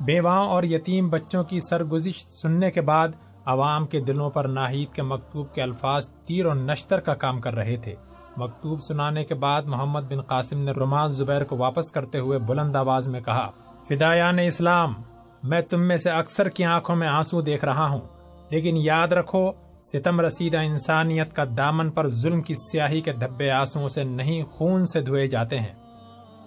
بیواؤں 0.00 0.48
اور 0.48 0.62
یتیم 0.62 1.08
بچوں 1.08 1.44
کی 1.44 1.60
سرگزشت 1.60 2.32
سننے 2.32 2.70
کے 2.70 2.80
بعد 2.80 3.08
عوام 3.44 3.86
کے 3.86 4.00
دلوں 4.00 4.30
پر 4.30 4.44
ناہید 4.44 4.88
کے 4.88 5.02
مکتوب 5.02 5.54
کے 5.54 5.62
الفاظ 5.62 6.08
تیر 6.08 6.46
و 6.46 6.54
نشتر 6.54 7.00
کا 7.00 7.14
کام 7.14 7.40
کر 7.40 7.54
رہے 7.54 7.76
تھے۔ 7.76 7.94
مکتوب 8.36 8.82
سنانے 8.82 9.24
کے 9.24 9.34
بعد 9.34 9.62
محمد 9.62 10.00
بن 10.00 10.20
قاسم 10.20 10.58
نے 10.58 10.70
رومال 10.70 11.12
زبیر 11.12 11.44
کو 11.44 11.56
واپس 11.56 11.92
کرتے 11.92 12.18
ہوئے 12.18 12.38
بلند 12.38 12.76
آواز 12.76 13.08
میں 13.08 13.20
کہا، 13.20 13.50
فدایان 13.88 14.38
اسلام! 14.38 14.94
میں 15.48 15.60
تم 15.60 15.80
میں 15.80 15.96
سے 15.96 16.10
اکثر 16.10 16.48
کی 16.48 16.64
آنکھوں 16.64 16.96
میں 16.96 17.08
آنسو 17.08 17.40
دیکھ 17.40 17.64
رہا 17.64 17.88
ہوں۔ 17.88 18.00
لیکن 18.50 18.76
یاد 18.76 19.08
رکھو، 19.08 19.52
ستم 19.82 20.20
رسیدہ 20.20 20.58
انسانیت 20.58 21.32
کا 21.32 21.44
دامن 21.56 21.90
پر 21.90 22.08
ظلم 22.08 22.42
کی 22.42 22.54
سیاہی 22.54 23.00
کے 23.00 23.12
دھبے 23.12 23.50
آنسو 23.50 23.88
سے 23.88 24.04
نہیں، 24.04 24.42
خون 24.42 24.86
سے 24.86 25.00
دھوئے 25.00 25.26
جاتے 25.26 25.58
ہیں۔ 25.58 25.74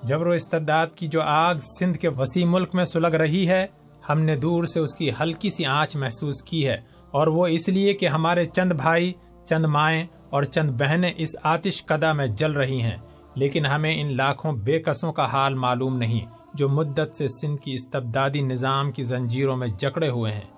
جبر 0.04 0.28
و 0.28 0.30
استداد 0.30 0.88
کی 0.96 1.08
جو 1.08 1.22
آگ 1.22 1.56
سندھ 1.56 1.98
کے 1.98 2.08
وسیع 2.08 2.46
ملک 2.46 2.76
میں 2.76 2.84
سلگ 2.84 3.08
رہی 3.08 3.50
ہے، 3.50 3.68
ہم 4.10 4.22
نے 4.22 4.36
دور 4.36 4.64
سے 4.64 4.80
اس 4.80 4.96
کی 4.96 5.10
ہلکی 5.22 5.50
سی 5.50 5.66
آنچ 5.66 5.96
محسوس 5.96 6.44
کی 6.44 6.68
ہے۔ 6.68 6.78
اور 7.12 7.28
وہ 7.28 7.48
اس 7.48 7.70
لیے 7.70 7.94
کہ 7.94 8.08
ہمارے 8.08 8.46
چند 8.46 8.72
بھائی، 8.72 9.14
چند 9.46 9.66
مائیں 9.66 10.06
اور 10.30 10.44
چند 10.44 10.70
بہنیں 10.70 11.14
اس 11.18 11.30
آتش 11.44 11.86
قدا 11.86 12.14
میں 12.14 12.28
جل 12.28 12.52
رہی 12.52 12.82
ہیں۔ 12.82 12.98
لیکن 13.36 13.66
ہمیں 13.66 14.02
ان 14.02 14.18
لاکھوں 14.18 14.52
بے 14.52 14.80
قصوں 14.80 15.14
کا 15.14 15.26
حال 15.26 15.54
معلوم 15.54 15.98
نہیں۔ 15.98 16.41
جو 16.54 16.70
مدت 16.70 17.18
سے 17.18 17.28
سندھ 17.28 17.62
کی 17.62 17.74
استبدادی 17.74 18.42
نظام 18.42 18.92
کی 18.92 19.04
زنجیروں 19.04 19.58
میں 19.58 19.68
جکڑے 19.68 20.10
ہوئے 20.10 20.32
ہیں۔ 20.32 20.50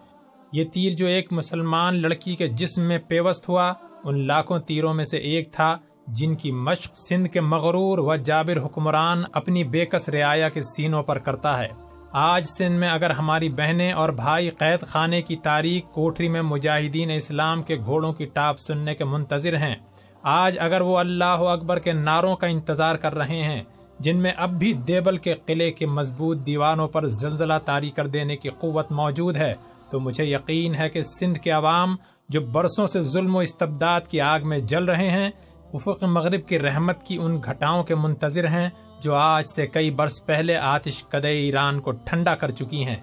یہ 0.52 0.64
تیر 0.66 0.92
جو 0.92 1.08
ایک 1.08 1.34
مسلمان 1.34 2.02
لڑکی 2.02 2.36
کے 2.36 2.48
جسم 2.48 2.82
میں 2.82 2.98
پیوست 3.08 3.50
ہوا، 3.50 3.74
ان 4.04 4.28
لاکھوں 4.28 4.60
تیروں 4.60 4.94
میں 4.94 5.04
سے 5.04 5.18
ایک 5.18 5.52
تھا 5.52 5.78
جن 6.08 6.36
کی 6.36 6.52
مشق 6.52 6.98
سندھ 6.98 7.30
کے 7.30 7.42
مغرور 7.42 7.98
و 7.98 8.16
جابر 8.16 8.58
حکمران 8.58 9.24
اپنی 9.34 9.64
بے 9.64 9.86
کس 9.86 10.10
رعایا 10.10 10.50
کے 10.50 10.62
سینوں 10.62 11.04
پر 11.04 11.20
کرتا 11.20 11.58
ہے۔ 11.60 11.68
آج 12.12 12.46
سندھ 12.48 12.80
میں 12.80 12.90
اگر 12.90 13.10
ہماری 13.10 13.50
بہنیں 13.50 13.92
اور 13.92 14.10
بھائی 14.10 14.50
قید 14.50 14.86
خانے 14.86 15.22
کی 15.22 15.36
تاریخ 15.36 15.94
کوٹری 15.94 16.28
میں 16.28 16.42
مجاہدین 16.42 17.12
اسلام 17.12 17.62
کے 17.62 17.76
گھوڑوں 17.76 18.14
کی 18.14 18.26
ٹاپ 18.26 18.60
سننے 18.60 18.96
کے 18.96 19.06
منتظر 19.06 19.58
ہیں، 19.58 19.76
آج 20.24 20.58
اگر 20.60 20.82
وہ 20.82 20.98
اللہ 20.98 21.42
اکبر 21.48 21.80
کے 21.80 21.94
نعروں 21.94 22.36
کا 22.36 22.48
انتظار 22.48 22.96
کر 22.96 23.16
رہے 23.16 23.42
ہیں 23.44 23.64
جن 24.00 24.18
میں 24.18 24.32
اب 24.38 24.50
بھی 24.50 24.74
دیبل 24.74 25.18
کے 25.18 25.34
قلعے 25.34 25.72
کے 25.72 25.86
مضبوط 25.86 26.38
دیوانوں 26.46 26.88
پر 26.88 27.06
زلزلہ 27.06 27.54
تاری 27.66 27.90
کر 27.90 28.08
دینے 28.08 28.36
کی 28.38 28.50
قوت 28.50 28.92
موجود 28.92 29.36
ہے، 29.36 29.54
تو 29.92 30.00
مجھے 30.00 30.26
یقین 30.26 30.76
ہے 30.76 30.90
کہ 30.90 31.04
سندھ 31.04 31.40
کے 31.40 31.52
عوام 31.52 31.96
جو 32.30 32.42
برسوں 32.42 32.88
سے 32.88 33.02
ظلم 33.02 33.36
و 33.36 33.40
استبداد 33.40 34.02
کی 34.02 34.22
آگ 34.22 34.40
میں 34.44 34.60
جل 34.60 34.86
رہے 34.86 35.10
ہیں، 35.10 35.30
افق 35.74 36.04
مغرب 36.04 36.48
کی 36.48 36.60
رحمت 36.60 37.04
کی 37.04 37.18
ان 37.18 37.38
گھٹاؤں 37.38 37.84
کے 37.84 37.96
منتظر 37.96 38.48
ہیں 38.48 38.70
جو 39.02 39.16
آج 39.16 39.48
سے 39.48 39.68
کئی 39.68 39.92
برس 39.92 40.26
پہلے 40.26 40.56
آتش 40.56 41.04
قدع 41.10 41.28
ایران 41.28 41.80
کو 41.80 41.92
ٹھنڈا 41.92 42.36
کر 42.36 42.52
چکی 42.52 42.86
ہیں۔ 42.86 42.96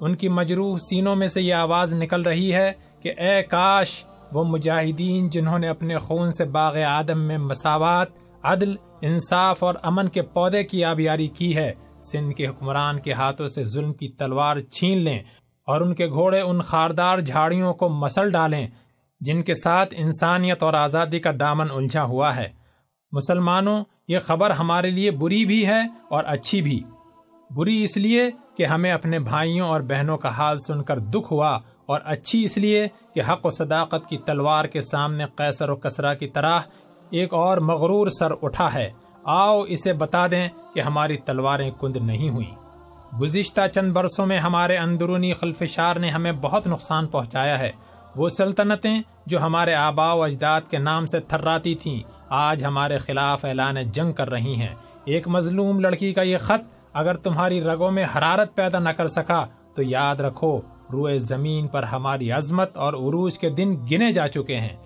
ان 0.00 0.14
کی 0.14 0.28
مجروح 0.28 0.76
سینوں 0.78 1.16
میں 1.16 1.28
سے 1.28 1.42
یہ 1.42 1.54
آواز 1.54 1.94
نکل 1.94 2.22
رہی 2.22 2.54
ہے 2.54 2.72
کہ 3.02 3.12
اے 3.18 3.42
کاش، 3.42 4.04
وہ 4.32 4.44
مجاہدین 4.44 5.28
جنہوں 5.30 5.58
نے 5.58 5.68
اپنے 5.68 5.98
خون 5.98 6.30
سے 6.30 6.44
باغ 6.44 6.78
آدم 6.78 7.20
میں 7.20 7.38
مساوات، 7.38 8.08
عدل 8.42 8.74
انصاف 9.02 9.64
اور 9.64 9.74
امن 9.82 10.08
کے 10.08 10.22
پودے 10.22 10.64
کی 10.64 10.84
آبیاری 10.84 11.28
کی 11.28 11.56
ہے۔ 11.56 11.72
سندھ 12.02 12.34
کے 12.34 12.46
حکمران 12.46 13.00
کے 13.00 13.12
ہاتھوں 13.12 13.46
سے 13.46 13.64
ظلم 13.64 13.92
کی 13.92 14.08
تلوار 14.08 14.60
چھین 14.60 14.98
لیں 14.98 15.18
اور 15.66 15.80
ان 15.80 15.94
کے 15.94 16.06
گھوڑے 16.06 16.40
ان 16.40 16.60
خاردار 16.60 17.18
جھاڑیوں 17.18 17.74
کو 17.74 17.88
مسل 17.88 18.30
ڈالیں، 18.30 18.68
جن 19.20 19.42
کے 19.42 19.54
ساتھ 19.54 19.94
انسانیت 19.96 20.62
اور 20.62 20.74
آزادی 20.74 21.18
کا 21.18 21.30
دامن 21.40 21.70
الجھا 21.70 22.04
ہوا 22.04 22.36
ہے۔ 22.36 22.48
مسلمانوں، 23.12 23.84
یہ 24.08 24.18
خبر 24.18 24.50
ہمارے 24.50 24.90
لیے 24.90 25.10
بری 25.10 25.44
بھی 25.44 25.66
ہے 25.66 25.80
اور 26.10 26.24
اچھی 26.26 26.62
بھی۔ 26.62 26.80
بری 27.50 27.84
اس 27.84 27.96
لیے 27.96 28.30
کہ 28.56 28.66
ہمیں 28.66 28.92
اپنے 28.92 29.18
بھائیوں 29.18 29.68
اور 29.68 29.80
بہنوں 29.80 30.18
کا 30.18 30.28
حال 30.28 30.58
سن 30.58 30.82
کر 30.82 30.98
دکھ 30.98 31.32
ہوا 31.32 31.58
اور 31.86 32.00
اچھی 32.04 32.44
اس 32.44 32.58
لیے 32.58 32.86
کہ 33.14 33.22
حق 33.28 33.46
و 33.46 33.50
صداقت 33.50 34.08
کی 34.08 34.18
تلوار 34.18 34.64
کے 34.64 34.80
سامنے 34.80 35.24
قیصر 35.36 35.70
و 35.70 35.76
کسرا 35.76 36.14
کی 36.14 36.28
طرح 36.28 36.60
ایک 37.12 37.34
اور 37.34 37.58
مغرور 37.58 38.06
سر 38.08 38.32
اٹھا 38.42 38.74
ہے۔ 38.74 38.90
آؤ 39.24 39.60
اسے 39.60 39.92
بتا 39.92 40.26
دیں 40.26 40.48
کہ 40.74 40.80
ہماری 40.80 41.16
تلواریں 41.16 41.70
کند 41.80 41.96
نہیں 41.96 42.30
ہوئیں۔ 42.30 42.54
گزشتہ 43.20 43.60
چند 43.74 43.92
برسوں 43.92 44.26
میں 44.26 44.38
ہمارے 44.38 44.76
اندرونی 44.76 45.32
خلفشار 45.32 45.96
نے 45.96 46.10
ہمیں 46.10 46.32
بہت 46.32 46.66
نقصان 46.66 47.06
پہنچایا 47.06 47.58
ہے۔ 47.58 47.70
وہ 48.16 48.28
سلطنتیں 48.28 49.02
جو 49.26 49.40
ہمارے 49.40 49.74
آبا 49.74 50.12
و 50.12 50.22
اجداد 50.22 50.60
کے 50.70 50.78
نام 50.78 51.06
سے 51.06 51.20
تھراتی 51.20 51.74
تھیں، 51.74 52.00
آج 52.28 52.64
ہمارے 52.64 52.98
خلاف 52.98 53.44
اعلان 53.44 53.74
جنگ 53.92 54.12
کر 54.12 54.30
رہی 54.30 54.54
ہیں۔ 54.54 54.74
ایک 55.04 55.28
مظلوم 55.28 55.80
لڑکی 55.80 56.12
کا 56.12 56.22
یہ 56.22 56.38
خط 56.38 56.74
اگر 56.92 57.16
تمہاری 57.16 57.62
رگوں 57.62 57.90
میں 57.90 58.04
حرارت 58.04 58.54
پیدا 58.54 58.78
نہ 58.78 58.88
کر 58.88 59.08
سکا، 59.08 59.46
تو 59.74 59.82
یاد 59.82 60.16
رکھو، 60.16 60.60
روئے 60.92 61.18
زمین 61.18 61.66
پر 61.66 61.82
ہماری 61.82 62.32
عظمت 62.32 62.76
اور 62.76 62.92
عروج 62.92 63.38
کے 63.38 63.50
دن 63.50 63.76
گنے 63.90 64.12
جا 64.12 64.28
چکے 64.28 64.56
ہیں۔ 64.56 64.76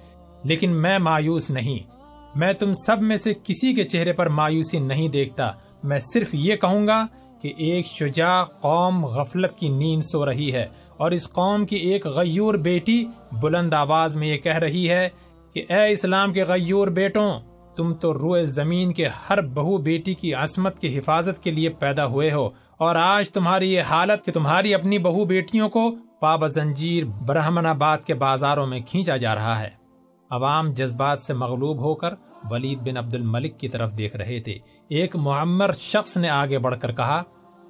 لیکن 0.44 0.70
میں 0.70 0.98
مایوس 0.98 1.50
نہیں۔ 1.50 1.95
میں 2.36 2.52
تم 2.52 2.72
سب 2.72 3.02
میں 3.02 3.16
سے 3.16 3.32
کسی 3.44 3.74
کے 3.74 3.84
چہرے 3.84 4.12
پر 4.12 4.28
مایوسی 4.28 4.78
نہیں 4.78 5.08
دیکھتا۔ 5.08 5.50
میں 5.84 5.98
صرف 5.98 6.28
یہ 6.32 6.56
کہوں 6.56 6.86
گا 6.86 7.06
کہ 7.42 7.52
ایک 7.56 7.86
شجاع 7.86 8.44
قوم 8.44 9.06
غفلت 9.06 9.58
کی 9.58 9.68
نیند 9.68 10.02
سو 10.02 10.26
رہی 10.26 10.52
ہے 10.52 10.66
اور 10.96 11.10
اس 11.10 11.32
قوم 11.32 11.66
کی 11.66 11.76
ایک 11.76 12.06
غیور 12.06 12.54
بیٹی 12.54 13.04
بلند 13.32 13.72
آواز 13.72 14.16
میں 14.16 14.28
یہ 14.28 14.36
کہہ 14.36 14.58
رہی 14.58 14.90
ہے 14.90 15.08
کہ 15.54 15.64
اے 15.68 15.92
اسلام 15.92 16.32
کے 16.32 16.44
غیور 16.44 16.88
بیٹوں، 16.88 17.40
تم 17.76 17.94
تو 17.94 18.14
روئے 18.14 18.44
زمین 18.44 18.92
کے 18.92 19.08
ہر 19.30 19.40
بہو 19.40 19.76
بیٹی 19.76 20.14
کی 20.14 20.34
عصمت 20.34 20.78
کی 20.78 20.98
حفاظت 20.98 21.42
کے 21.42 21.50
لیے 21.50 21.68
پیدا 21.68 22.06
ہوئے 22.06 22.32
ہو 22.32 22.46
اور 22.76 22.96
آج 22.96 23.30
تمہاری 23.30 23.72
یہ 23.72 23.80
حالت 23.80 24.26
کہ 24.26 24.32
تمہاری 24.32 24.74
اپنی 24.74 24.98
بہو 24.98 25.24
بیٹیوں 25.24 25.68
کو 25.68 25.90
پاب 26.20 26.48
زنجیر 26.48 27.04
برہمن 27.04 27.66
آباد 27.66 27.98
کے 27.98 28.14
بازاروں 28.14 28.66
میں 28.66 28.80
کھینچا 28.80 29.16
جا 29.16 29.34
رہا 29.34 29.60
ہے۔ 29.60 29.70
عوام 30.30 30.72
جذبات 30.72 31.20
سے 31.20 31.34
مغلوب 31.34 31.78
ہو 31.78 31.94
کر 31.94 32.14
ولید 32.50 32.78
بن 32.78 32.96
عبد 32.96 33.14
الملک 33.14 33.60
کی 33.60 33.68
طرف 33.68 33.98
دیکھ 33.98 34.16
رہے 34.16 34.40
تھے۔ 34.40 34.58
ایک 34.88 35.16
معمر 35.16 35.72
شخص 35.72 36.16
نے 36.16 36.28
آگے 36.28 36.58
بڑھ 36.58 36.80
کر 36.80 36.92
کہا، 36.92 37.22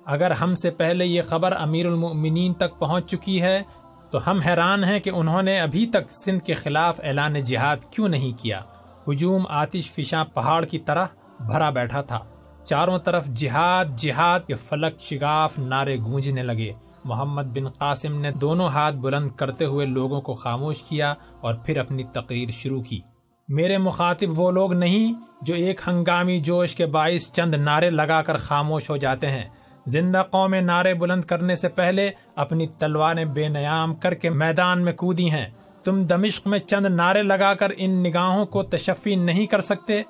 اگر 0.04 0.30
ہم 0.30 0.54
سے 0.54 0.70
پہلے 0.70 1.06
یہ 1.06 1.22
خبر 1.22 1.52
امیر 1.52 1.86
المؤمنین 1.86 2.54
تک 2.54 2.78
پہنچ 2.78 3.10
چکی 3.10 3.42
ہے، 3.42 3.62
تو 4.10 4.30
ہم 4.30 4.40
حیران 4.40 4.84
ہیں 4.84 4.98
کہ 4.98 5.10
انہوں 5.10 5.42
نے 5.42 5.60
ابھی 5.60 5.86
تک 5.86 6.12
سندھ 6.12 6.44
کے 6.44 6.54
خلاف 6.54 7.00
اعلان 7.02 7.44
جہاد 7.44 7.76
کیوں 7.90 8.08
نہیں 8.08 8.42
کیا۔ 8.42 8.60
ہجوم 9.08 9.44
آتش 9.48 9.92
فشاں 9.92 10.24
پہاڑ 10.24 10.64
کی 10.64 10.78
طرح 10.78 11.06
بھرا 11.40 11.70
بیٹھا 11.70 12.00
تھا۔ 12.00 12.18
چاروں 12.64 12.98
طرف 12.98 13.26
جہاد 13.26 13.84
جہاد 13.96 14.40
کے 14.46 14.54
فلک 14.54 15.00
شگاف 15.00 15.58
نعرے 15.58 15.98
گونجنے 15.98 16.42
لگے۔ 16.42 16.72
محمد 17.04 17.42
بن 17.42 17.68
قاسم 17.68 18.20
نے 18.20 18.30
دونوں 18.30 18.68
ہاتھ 18.68 18.96
بلند 18.96 19.30
کرتے 19.30 19.64
ہوئے 19.64 19.86
لوگوں 19.86 20.20
کو 20.20 20.34
خاموش 20.34 20.82
کیا 20.82 21.14
اور 21.40 21.54
پھر 21.54 21.78
اپنی 21.78 22.04
تقریر 22.04 22.48
شروع 22.50 22.82
کی۔ 22.82 23.00
میرے 23.48 23.78
مخاطب 23.78 24.38
وہ 24.38 24.50
لوگ 24.50 24.72
نہیں 24.72 25.14
جو 25.42 25.54
ایک 25.54 25.80
ہنگامی 25.86 26.40
جوش 26.40 26.74
کے 26.74 26.86
باعث 26.86 27.32
چند 27.32 27.54
نعرے 27.54 27.90
لگا 27.90 28.22
کر 28.22 28.36
خاموش 28.36 28.90
ہو 28.90 28.96
جاتے 28.96 29.26
ہیں۔ 29.26 29.44
زندہ 29.86 30.22
قوم 30.30 30.54
نعرے 30.54 30.94
بلند 30.94 31.24
کرنے 31.24 31.54
سے 31.54 31.68
پہلے 31.68 32.10
اپنی 32.36 32.66
تلواریں 32.66 33.24
بے 33.24 33.48
نیام 33.48 33.94
کر 33.94 34.14
کے 34.14 34.30
میدان 34.30 34.84
میں 34.84 34.92
کودی 34.92 35.30
ہیں۔ 35.30 35.46
تم 35.84 36.04
دمشق 36.04 36.46
میں 36.46 36.58
چند 36.58 36.86
نعرے 36.86 37.22
لگا 37.22 37.54
کر 37.54 37.70
ان 37.76 37.90
نگاہوں 37.90 38.46
کو 38.46 38.62
تشفی 38.62 39.14
نہیں 39.14 39.46
کر 39.46 39.60
سکتے 39.60 40.02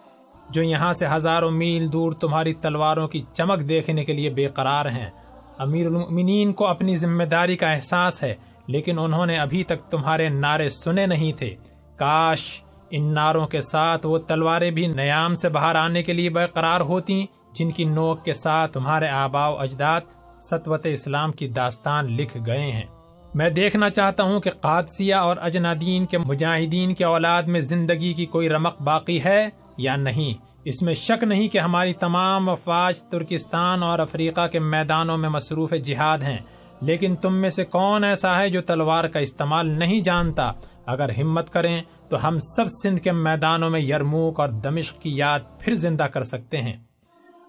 جو 0.51 0.63
یہاں 0.63 0.93
سے 0.93 1.07
ہزاروں 1.07 1.51
میل 1.51 1.93
دور 1.93 2.13
تمہاری 2.13 2.55
تلواروں 2.55 3.09
کی 3.09 3.23
چمک 3.33 3.69
دیکھنے 3.69 4.05
کے 4.05 4.13
لیے 4.13 4.31
بے 4.31 4.47
قرار 4.47 4.87
ہیں۔ 4.87 5.11
امیر 5.59 5.87
المؤمنین 5.87 6.53
کو 6.53 6.67
اپنی 6.67 6.97
ذمہ 6.97 7.25
داری 7.25 7.57
کا 7.57 7.73
احساس 7.73 8.23
ہے، 8.23 8.35
لیکن 8.67 8.99
انہوں 8.99 9.27
نے 9.27 9.39
ابھی 9.39 9.65
تک 9.65 9.91
تمہارے 9.91 10.29
نعرے 10.29 10.69
سنے 10.69 11.07
نہیں 11.07 11.33
تھے۔ 11.33 11.55
کاش 11.97 12.63
ان 12.91 13.15
ناروں 13.15 13.47
کے 13.47 13.61
ساتھ 13.61 14.07
وہ 14.07 14.19
تلواریں 14.19 14.71
بھی 14.71 14.87
نیام 14.87 15.35
سے 15.35 15.49
باہر 15.49 15.75
آنے 15.75 16.03
کے 16.03 16.13
لیے 16.13 16.31
برقرار 16.31 16.81
ہوتی 16.81 17.25
جن 17.53 17.71
کی 17.71 17.85
نوک 17.85 18.25
کے 18.25 18.33
ساتھ 18.33 18.73
تمہارے 18.73 19.09
آبا 19.09 19.49
و 19.49 19.59
اجداد 19.59 20.01
ستوت 20.41 20.87
اسلام 20.87 21.33
کی 21.33 21.49
داستان 21.49 22.13
لکھ 22.13 22.37
گئے 22.47 22.71
ہیں۔ 22.73 22.87
میں 23.35 23.51
دیکھنا 23.51 23.89
چاہتا 23.89 24.23
ہوں 24.23 24.41
کہ 24.41 24.51
قادسیہ 24.51 25.15
اور 25.15 25.37
اجنادین 25.41 26.07
کے 26.07 26.19
مجاہدین 26.19 26.95
کے 26.95 27.05
اولاد 27.05 27.43
میں 27.43 27.61
زندگی 27.61 28.13
کی 28.13 28.27
کوئی 28.27 28.49
رمق 28.49 28.83
باقی 28.83 29.25
ہے 29.25 29.49
یا 29.77 29.97
نہیں۔ 29.97 30.35
اس 30.65 30.83
میں 30.83 30.95
شک 30.95 31.25
نہیں 31.25 31.49
کہ 31.49 31.59
ہماری 31.59 31.93
تمام 31.93 32.49
افواج 32.49 33.03
ترکستان 33.03 33.83
اور 33.83 33.99
افریقہ 33.99 34.47
کے 34.47 34.59
میدانوں 34.59 35.19
میں 35.19 35.29
مصروف 35.29 35.75
جہاد 35.85 36.19
ہیں، 36.19 36.39
لیکن 36.81 37.17
تم 37.17 37.35
میں 37.35 37.51
سے 37.51 37.65
کون 37.65 38.05
ایسا 38.05 38.41
ہے 38.41 38.49
جو 38.51 38.63
تلوار 38.63 39.05
کا 39.05 39.19
استعمال 39.19 39.71
نہیں 39.71 40.01
جانتا؟ 40.01 40.53
اگر 40.87 41.11
ہمت 41.19 41.53
کریں 41.53 41.83
تو 42.09 42.29
ہم 42.29 42.39
سب 42.39 42.67
سندھ 42.69 43.01
کے 43.01 43.13
میدانوں 43.13 43.71
میں 43.71 43.81
یرموک 43.81 44.41
اور 44.41 44.49
دمشق 44.49 45.01
کی 45.01 45.17
یاد 45.17 45.41
پھر 45.59 45.75
زندہ 45.75 46.03
کر 46.03 46.23
سکتے 46.23 46.63
ہیں۔ 46.63 46.77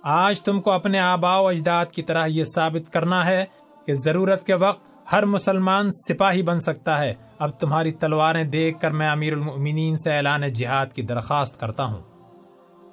آج 0.04 0.41
تم 0.41 0.62
کو 0.62 0.72
اپنے 0.72 1.00
آبا 1.00 1.39
و 1.39 1.48
اجداد 1.48 1.86
کی 1.86 2.04
طرح 2.04 2.26
یہ 2.26 2.43
ثابت 2.43 2.93
کرنا 2.93 3.26
ہے 3.26 3.46
کہ 3.86 3.93
ضرورت 3.93 4.43
کے 4.43 4.54
وقت 4.54 4.82
ہر 5.12 5.26
مسلمان 5.26 5.91
سپاہی 5.91 6.43
بن 6.43 6.60
سکتا 6.60 7.00
ہے۔ 7.00 7.13
اب 7.39 7.50
تمہاری 7.50 7.91
تلواریں 7.91 8.43
دیکھ 8.43 8.80
کر 8.80 8.91
میں 8.91 9.10
امیر 9.10 9.34
المؤمنین 9.34 9.96
سے 9.96 10.17
اعلان 10.17 10.54
جہاد 10.54 10.86
کی 10.96 11.02
درخواست 11.02 11.60
کرتا 11.60 11.86
ہوں۔ 11.86 12.02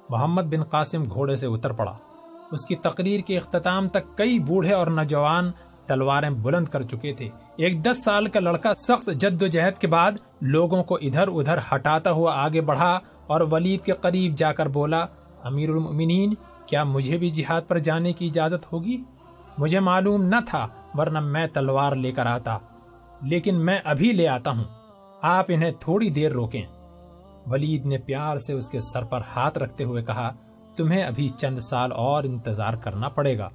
محمد 0.09 0.41
بن 0.41 0.63
قاسم 0.63 1.03
گھوڑے 1.03 1.35
سے 1.35 1.47
اتر 1.47 1.71
پڑا۔ 1.71 1.93
اس 2.51 2.65
کی 2.65 2.75
تقریر 2.75 3.19
کے 3.19 3.37
اختتام 3.37 3.89
تک 3.89 4.17
کئی 4.17 4.39
بوڑھے 4.39 4.73
اور 4.73 4.87
نوجوان 4.87 5.51
تلواریں 5.87 6.29
بلند 6.29 6.67
کر 6.67 6.81
چکے 6.81 7.13
تھے۔ 7.13 7.29
ایک 7.55 7.85
دس 7.85 8.03
سال 8.03 8.27
کا 8.27 8.39
لڑکا 8.39 8.73
سخت 8.73 9.09
جد 9.11 9.41
و 9.41 9.47
جہد 9.47 9.77
کے 9.77 9.87
بعد 9.87 10.11
لوگوں 10.41 10.83
کو 10.83 10.95
ادھر 10.95 11.27
ادھر 11.27 11.57
ہٹاتا 11.57 12.11
ہوا 12.11 12.33
آگے 12.35 12.61
بڑھا 12.61 12.99
اور 13.27 13.41
ولید 13.41 13.81
کے 13.81 13.91
قریب 13.91 14.35
جا 14.35 14.53
کر 14.53 14.67
بولا، 14.67 15.05
امیر 15.43 15.69
المؤمنین، 15.69 16.33
کیا 16.65 16.83
مجھے 16.83 17.17
بھی 17.17 17.29
جہاد 17.29 17.61
پر 17.67 17.77
جانے 17.77 18.13
کی 18.13 18.27
اجازت 18.27 18.73
ہوگی؟ 18.73 19.03
مجھے 19.57 19.79
معلوم 19.79 20.23
نہ 20.23 20.35
تھا، 20.47 20.67
ورنہ 20.93 21.19
میں 21.19 21.47
تلوار 21.47 21.95
لے 21.95 22.11
کر 22.11 22.25
آتا۔ 22.25 22.57
لیکن 23.21 23.55
میں 23.55 23.79
ابھی 23.83 24.11
لے 24.11 24.27
آتا 24.27 24.51
ہوں۔ 24.51 24.63
آپ 25.21 25.45
انہیں 25.47 25.71
تھوڑی 25.79 26.09
دیر 26.09 26.31
روکیں 26.31 26.65
ولید 27.47 27.85
نے 27.85 27.97
پیار 27.97 28.37
سے 28.37 28.53
اس 28.53 28.69
کے 28.69 28.79
سر 28.79 29.03
پر 29.03 29.21
ہاتھ 29.35 29.57
رکھتے 29.57 29.83
ہوئے 29.83 30.03
کہا، 30.03 30.31
تمہیں 30.75 31.03
ابھی 31.03 31.27
چند 31.27 31.59
سال 31.59 31.91
اور 31.91 32.23
انتظار 32.23 32.73
کرنا 32.73 33.09
پڑے 33.09 33.37
گا۔ 33.37 33.49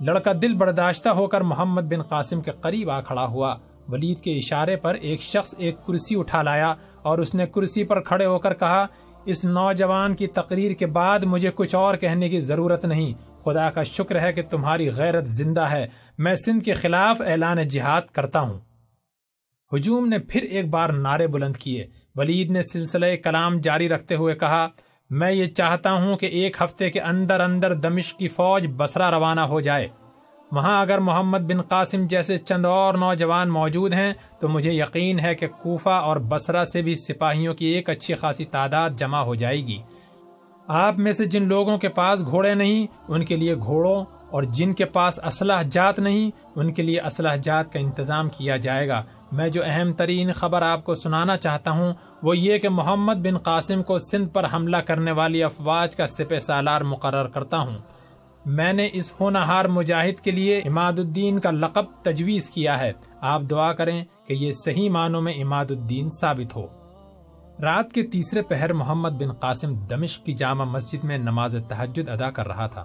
لڑکا 0.00 0.32
دل 0.42 0.54
برداشتہ 0.54 1.08
ہو 1.08 1.26
کر 1.26 1.40
محمد 1.40 1.82
بن 1.82 2.02
قاسم 2.02 2.40
کے 2.40 2.50
قریب 2.50 2.90
آ 2.90 3.00
کھڑا 3.00 3.24
ہوا۔ 3.24 3.56
ولید 3.88 4.20
کے 4.20 4.36
اشارے 4.36 4.76
پر 4.76 4.94
ایک 4.94 5.20
شخص 5.20 5.54
ایک 5.58 5.86
کرسی 5.86 6.18
اٹھا 6.18 6.42
لایا 6.42 6.74
اور 7.02 7.18
اس 7.18 7.34
نے 7.34 7.46
کرسی 7.46 7.84
پر 7.84 8.00
کھڑے 8.00 8.26
ہو 8.26 8.38
کر 8.38 8.54
کہا، 8.54 8.86
اس 9.24 9.44
نوجوان 9.44 10.14
کی 10.14 10.26
تقریر 10.26 10.72
کے 10.72 10.86
بعد 10.86 11.20
مجھے 11.20 11.50
کچھ 11.54 11.74
اور 11.74 11.94
کہنے 11.94 12.28
کی 12.28 12.40
ضرورت 12.40 12.84
نہیں۔ 12.84 13.14
خدا 13.44 13.70
کا 13.70 13.82
شکر 13.82 14.20
ہے 14.20 14.32
کہ 14.32 14.42
تمہاری 14.42 14.90
غیرت 14.90 15.26
زندہ 15.26 15.60
ہے۔ 15.60 15.86
میں 16.18 16.34
سندھ 16.34 16.64
کے 16.64 16.72
خلاف 16.72 17.20
اعلان 17.20 17.68
جہاد 17.68 18.02
کرتا 18.12 18.40
ہوں۔ 18.40 18.60
ہجوم 19.72 20.06
نے 20.06 20.18
پھر 20.18 20.42
ایک 20.42 20.70
بار 20.70 20.88
نعرے 20.88 21.26
بلند 21.26 21.56
کیے۔ 21.56 21.86
ولید 22.14 22.50
نے 22.50 22.62
سلسلہ 22.62 23.06
کلام 23.24 23.60
جاری 23.60 23.88
رکھتے 23.88 24.14
ہوئے 24.14 24.34
کہا 24.34 24.68
میں 25.14 25.32
یہ 25.32 25.46
چاہتا 25.46 25.92
ہوں 25.92 26.16
کہ 26.16 26.26
ایک 26.26 26.62
ہفتے 26.62 26.90
کے 26.90 27.00
اندر 27.00 27.40
اندر 27.40 27.74
دمشق 27.74 28.18
کی 28.18 28.28
فوج 28.28 28.66
بسرا 28.76 29.10
روانہ 29.10 29.40
ہو 29.40 29.60
جائے۔ 29.60 29.88
وہاں 30.52 30.80
اگر 30.80 30.98
محمد 30.98 31.38
بن 31.38 31.62
قاسم 31.62 32.06
جیسے 32.06 32.36
چند 32.38 32.66
اور 32.66 32.94
نوجوان 32.94 33.48
موجود 33.48 33.92
ہیں، 33.92 34.12
تو 34.40 34.48
مجھے 34.48 34.72
یقین 34.72 35.20
ہے 35.20 35.34
کہ 35.34 35.46
کوفہ 35.48 35.88
اور 35.88 36.16
بسرا 36.16 36.64
سے 36.64 36.82
بھی 36.82 36.94
سپاہیوں 36.94 37.54
کی 37.54 37.66
ایک 37.66 37.90
اچھی 37.90 38.14
خاصی 38.14 38.44
تعداد 38.44 38.90
جمع 38.96 39.18
ہو 39.18 39.34
جائے 39.34 39.66
گی۔ 39.66 39.78
آپ 40.66 40.98
میں 40.98 41.12
سے 41.12 41.24
جن 41.24 41.48
لوگوں 41.48 41.78
کے 41.78 41.88
پاس 41.88 42.26
گھوڑے 42.26 42.54
نہیں، 42.54 42.86
ان 43.08 43.24
کے 43.24 43.36
لیے 43.36 43.56
گھوڑوں، 43.56 44.04
اور 44.30 44.42
جن 44.42 44.72
کے 44.72 44.84
پاس 44.84 45.20
اسلحہ 45.24 45.62
جات 45.62 45.98
نہیں، 45.98 46.30
ان 46.56 46.72
کے 46.72 46.82
لیے 46.82 47.00
اسلحہ 47.00 47.36
جات 47.36 47.72
کا 47.72 47.78
انتظام 47.78 48.28
کیا 48.28 48.56
جائے 48.56 48.88
گا۔ 48.88 49.02
میں 49.34 49.48
جو 49.48 49.62
اہم 49.66 49.92
ترین 49.92 50.32
خبر 50.32 50.62
آپ 50.62 50.84
کو 50.84 50.94
سنانا 50.94 51.36
چاہتا 51.36 51.70
ہوں، 51.70 51.92
وہ 52.22 52.36
یہ 52.36 52.58
کہ 52.58 52.68
محمد 52.68 53.14
بن 53.14 53.38
قاسم 53.38 53.82
کو 53.82 53.98
سندھ 53.98 54.30
پر 54.30 54.46
حملہ 54.52 54.76
کرنے 54.76 55.10
والی 55.10 55.42
افواج 55.42 55.96
کا 55.96 56.06
سپہ 56.06 56.38
سالار 56.38 56.80
مقرر 56.80 57.28
کرتا 57.28 57.58
ہوں۔ 57.58 57.78
میں 58.46 58.72
نے 58.72 58.88
اس 58.92 59.14
ہونہار 59.20 59.64
مجاہد 59.64 60.20
کے 60.20 60.30
لیے 60.30 60.58
اماد 60.58 60.92
الدین 60.92 61.38
کا 61.38 61.50
لقب 61.50 61.84
تجویز 62.02 62.50
کیا 62.50 62.78
ہے۔ 62.78 62.92
آپ 63.20 63.42
دعا 63.50 63.72
کریں 63.72 64.04
کہ 64.26 64.32
یہ 64.32 64.52
صحیح 64.52 64.90
معنوں 64.90 65.22
میں 65.22 65.34
اماد 65.34 65.66
الدین 65.70 66.08
ثابت 66.08 66.56
ہو۔ 66.56 66.66
رات 67.62 67.92
کے 67.92 68.02
تیسرے 68.02 68.42
پہر 68.42 68.72
محمد 68.72 69.10
بن 69.10 69.32
قاسم 69.32 69.74
دمشق 69.74 70.26
کی 70.26 70.32
جامع 70.32 70.64
مسجد 70.64 71.04
میں 71.04 71.18
نماز 71.18 71.56
تحجد 71.68 72.08
ادا 72.08 72.30
کر 72.30 72.46
رہا 72.46 72.66
تھا۔ 72.66 72.84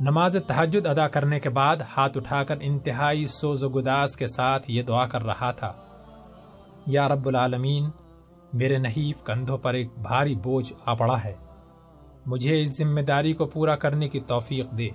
نماز 0.00 0.36
تحجد 0.46 0.86
ادا 0.86 1.08
کرنے 1.08 1.40
کے 1.40 1.50
بعد 1.50 1.76
ہاتھ 1.96 2.18
اٹھا 2.18 2.44
کر 2.44 2.56
انتہائی 2.60 3.26
سوز 3.26 3.64
و 3.64 3.68
گداس 3.68 4.16
کے 4.16 4.26
ساتھ 4.26 4.70
یہ 4.70 4.82
دعا 4.82 5.06
کر 5.06 5.22
رہا 5.22 5.50
تھا۔ 5.50 5.72
یا 6.86 7.08
رب 7.08 7.28
العالمین، 7.28 7.90
میرے 8.52 8.78
نحیف 8.78 9.22
کندھوں 9.24 9.58
پر 9.58 9.74
ایک 9.74 9.98
بھاری 9.98 10.34
بوجھ 10.34 10.72
آ 10.86 10.94
پڑا 10.94 11.16
ہے۔ 11.24 11.34
مجھے 12.26 12.62
اس 12.62 12.78
ذمہ 12.78 13.00
داری 13.00 13.32
کو 13.32 13.46
پورا 13.46 13.76
کرنے 13.76 14.08
کی 14.08 14.20
توفیق 14.20 14.70
دے 14.70 14.86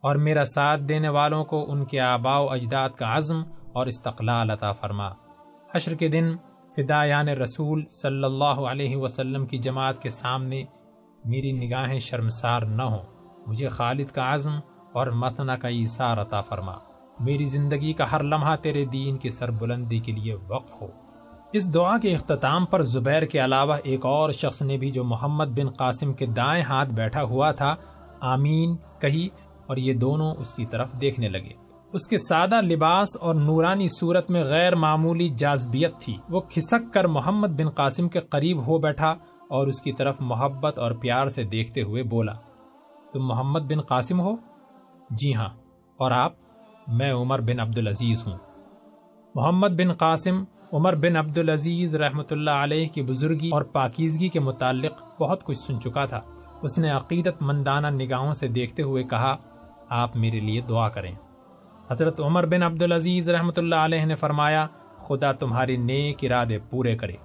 اور 0.00 0.16
میرا 0.16 0.44
ساتھ 0.44 0.80
دینے 0.80 1.08
والوں 1.08 1.44
کو 1.44 1.72
ان 1.72 1.84
کے 1.84 2.00
آباء 2.00 2.38
و 2.38 2.50
اجداد 2.50 2.90
کا 2.90 3.16
عزم 3.16 3.42
اور 3.72 3.86
استقلال 3.86 4.50
عطا 4.50 4.72
فرما۔ 4.72 5.08
حشر 5.74 5.94
کے 5.94 6.08
دن 6.08 6.32
فدایان 6.76 7.28
رسول 7.28 7.84
صلی 7.90 8.24
اللہ 8.24 8.44
علیہ 8.44 8.96
وسلم 8.96 9.46
کی 9.46 9.58
جماعت 9.58 9.98
کے 9.98 10.08
سامنے 10.08 10.64
میری 11.24 11.52
نگاہیں 11.52 11.98
شرمسار 11.98 12.62
نہ 12.62 12.82
ہوں۔ 12.82 13.13
مجھے 13.46 13.68
خالد 13.68 14.06
کا 14.06 14.34
عزم 14.34 14.52
اور 14.92 15.06
متنا 15.06 15.56
کا 15.56 15.68
ایثار 15.68 16.18
عطا 16.18 16.40
فرما۔ 16.40 16.72
میری 17.20 17.44
زندگی 17.44 17.92
کا 17.92 18.12
ہر 18.12 18.22
لمحہ 18.22 18.56
تیرے 18.56 18.84
دین 18.84 19.16
کی 19.16 19.30
سربلندی 19.30 19.98
کے 19.98 20.12
لیے 20.12 20.34
وقف 20.48 20.82
ہو۔ 20.82 20.86
اس 21.52 21.74
دعا 21.74 21.98
کے 21.98 22.14
اختتام 22.14 22.66
پر 22.66 22.82
زبیر 22.82 23.22
کے 23.22 23.44
علاوہ 23.44 23.74
ایک 23.84 24.06
اور 24.06 24.30
شخص 24.30 24.62
نے 24.62 24.76
بھی 24.76 24.90
جو 24.90 25.04
محمد 25.04 25.44
بن 25.44 25.70
قاسم 25.70 26.12
کے 26.12 26.26
دائیں 26.26 26.64
ہاتھ 26.64 26.88
بیٹھا 26.88 27.22
ہوا 27.22 27.50
تھا، 27.50 27.76
آمین 28.20 28.76
کہی 29.00 29.28
اور 29.66 29.76
یہ 29.76 29.94
دونوں 29.94 30.34
اس 30.38 30.54
کی 30.54 30.66
طرف 30.66 30.92
دیکھنے 31.00 31.28
لگے۔ 31.28 31.52
اس 31.92 32.08
کے 32.08 32.18
سادہ 32.18 32.60
لباس 32.60 33.16
اور 33.20 33.34
نورانی 33.34 33.88
صورت 33.88 34.30
میں 34.30 34.44
غیر 34.44 34.74
معمولی 34.74 35.28
جازبیت 35.28 35.92
تھی۔ 36.00 36.16
وہ 36.30 36.40
کھسک 36.40 36.94
کر 36.94 37.04
محمد 37.04 37.48
بن 37.48 37.68
قاسم 37.68 38.08
کے 38.08 38.20
قریب 38.20 38.66
ہو 38.66 38.78
بیٹھا 38.78 39.14
اور 39.48 39.66
اس 39.66 39.82
کی 39.82 39.92
طرف 39.92 40.16
محبت 40.20 40.78
اور 40.78 40.90
پیار 40.90 41.26
سے 41.26 41.42
دیکھتے 41.42 41.82
ہوئے 41.82 42.02
بولا۔ 42.02 42.32
تم 43.14 43.26
محمد 43.26 43.60
بن 43.60 43.80
قاسم 43.80 44.20
ہو؟ 44.20 44.36
جی 45.10 45.34
ہاں 45.34 45.48
اور 45.96 46.10
آپ؟ 46.10 46.32
میں 46.86 47.12
عمر 47.12 47.40
بن 47.40 47.60
عبدالعزیز 47.60 48.26
ہوں۔ 48.26 48.36
محمد 49.34 49.68
بن 49.68 49.92
قاسم، 49.92 50.44
عمر 50.72 50.94
بن 50.94 51.16
عبدالعزیز 51.16 51.94
رحمۃ 51.94 52.30
اللہ 52.30 52.50
علیہ 52.50 52.88
کی 52.88 53.02
بزرگی 53.02 53.50
اور 53.52 53.62
پاکیزگی 53.62 54.28
کے 54.28 54.40
متعلق 54.40 55.20
بہت 55.20 55.44
کچھ 55.44 55.56
سن 55.56 55.80
چکا 55.80 56.04
تھا۔ 56.04 56.20
اس 56.62 56.78
نے 56.78 56.90
عقیدت 56.90 57.42
مندانہ 57.42 57.86
نگاہوں 57.86 58.32
سے 58.32 58.48
دیکھتے 58.48 58.82
ہوئے 58.82 59.02
کہا، 59.02 59.36
آپ 59.88 60.16
میرے 60.16 60.40
لیے 60.40 60.60
دعا 60.60 60.88
کریں۔ 60.88 61.14
حضرت 61.90 62.20
عمر 62.20 62.46
بن 62.46 62.62
عبدالعزیز 62.62 63.30
رحمۃ 63.30 63.56
اللہ 63.56 63.74
علیہ 63.74 64.04
نے 64.04 64.14
فرمایا، 64.14 64.66
خدا 64.98 65.32
تمہاری 65.32 65.76
نیک 65.76 66.18
ارادے 66.22 66.58
پورے 66.58 66.96
کرے۔ 66.96 67.16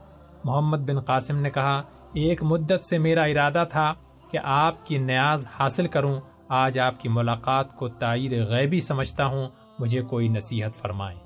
محمد 0.43 0.77
بن 0.77 0.99
قاسم 0.99 1.37
نے 1.37 1.49
کہا، 1.49 1.81
ایک 2.13 2.43
مدت 2.43 2.85
سے 2.85 2.97
میرا 2.97 3.23
ارادہ 3.23 3.63
تھا 3.71 3.93
کہ 4.31 4.39
آپ 4.43 4.87
کی 4.87 4.97
نیاز 4.97 5.47
حاصل 5.59 5.87
کروں، 5.87 6.19
آج 6.49 6.79
آپ 6.79 7.01
کی 7.01 7.09
ملاقات 7.09 7.75
کو 7.75 7.87
تائید 7.87 8.33
غیبی 8.49 8.79
سمجھتا 8.79 9.25
ہوں، 9.25 9.47
مجھے 9.79 10.01
کوئی 10.01 10.27
نصیحت 10.27 10.75
فرمائیں۔ 10.75 11.19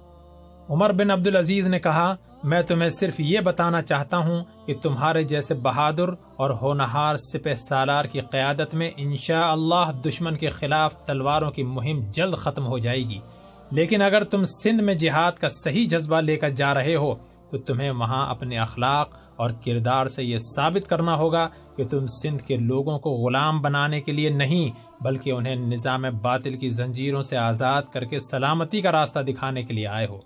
عمر 0.69 0.91
بن 0.91 1.11
عبدالعزیز 1.11 1.67
نے 1.67 1.79
کہا، 1.79 2.15
میں 2.43 2.61
تمہیں 2.61 2.89
صرف 2.89 3.19
یہ 3.19 3.39
بتانا 3.39 3.81
چاہتا 3.81 4.17
ہوں 4.17 4.43
کہ 4.65 4.75
تمہارے 4.81 5.23
جیسے 5.23 5.53
بہادر 5.53 6.09
اور 6.35 6.49
ہونہار 6.49 7.15
سپہ 7.15 7.55
سالار 7.55 8.05
کی 8.05 8.19
قیادت 8.19 8.73
میں 8.73 8.91
انشاء 8.97 9.51
اللہ 9.51 9.91
دشمن 10.05 10.35
کے 10.35 10.49
خلاف 10.49 10.95
تلواروں 11.05 11.51
کی 11.51 11.63
مہم 11.63 12.11
جلد 12.11 12.35
ختم 12.35 12.65
ہو 12.67 12.77
جائے 12.77 12.99
گی۔ 12.99 13.19
لیکن 13.71 14.01
اگر 14.01 14.23
تم 14.23 14.45
سندھ 14.45 14.83
میں 14.83 14.93
جہاد 14.93 15.31
کا 15.31 15.49
صحیح 15.49 15.87
جذبہ 15.89 16.21
لے 16.21 16.37
کر 16.37 16.49
جا 16.49 16.73
رہے 16.73 16.95
ہو، 16.95 17.15
تو 17.51 17.57
تمہیں 17.57 17.91
وہاں 17.91 18.29
اپنے 18.29 18.57
اخلاق 18.57 19.09
اور 19.35 19.51
کردار 19.65 20.05
سے 20.05 20.23
یہ 20.23 20.37
ثابت 20.37 20.89
کرنا 20.89 21.15
ہوگا 21.15 21.49
کہ 21.75 21.85
تم 21.85 22.07
سندھ 22.07 22.43
کے 22.43 22.57
لوگوں 22.57 22.99
کو 22.99 23.09
غلام 23.09 23.61
بنانے 23.61 24.01
کے 24.01 24.11
لیے 24.11 24.29
نہیں، 24.29 25.03
بلکہ 25.03 25.31
انہیں 25.31 25.55
نظام 25.55 26.05
باطل 26.21 26.57
کی 26.57 26.69
زنجیروں 26.69 27.21
سے 27.21 27.37
آزاد 27.37 27.83
کر 27.93 28.05
کے 28.05 28.19
سلامتی 28.19 28.81
کا 28.81 28.91
راستہ 28.91 29.19
دکھانے 29.19 29.63
کے 29.63 29.73
لیے 29.73 29.87
آئے 29.87 30.07
ہو۔ 30.07 30.19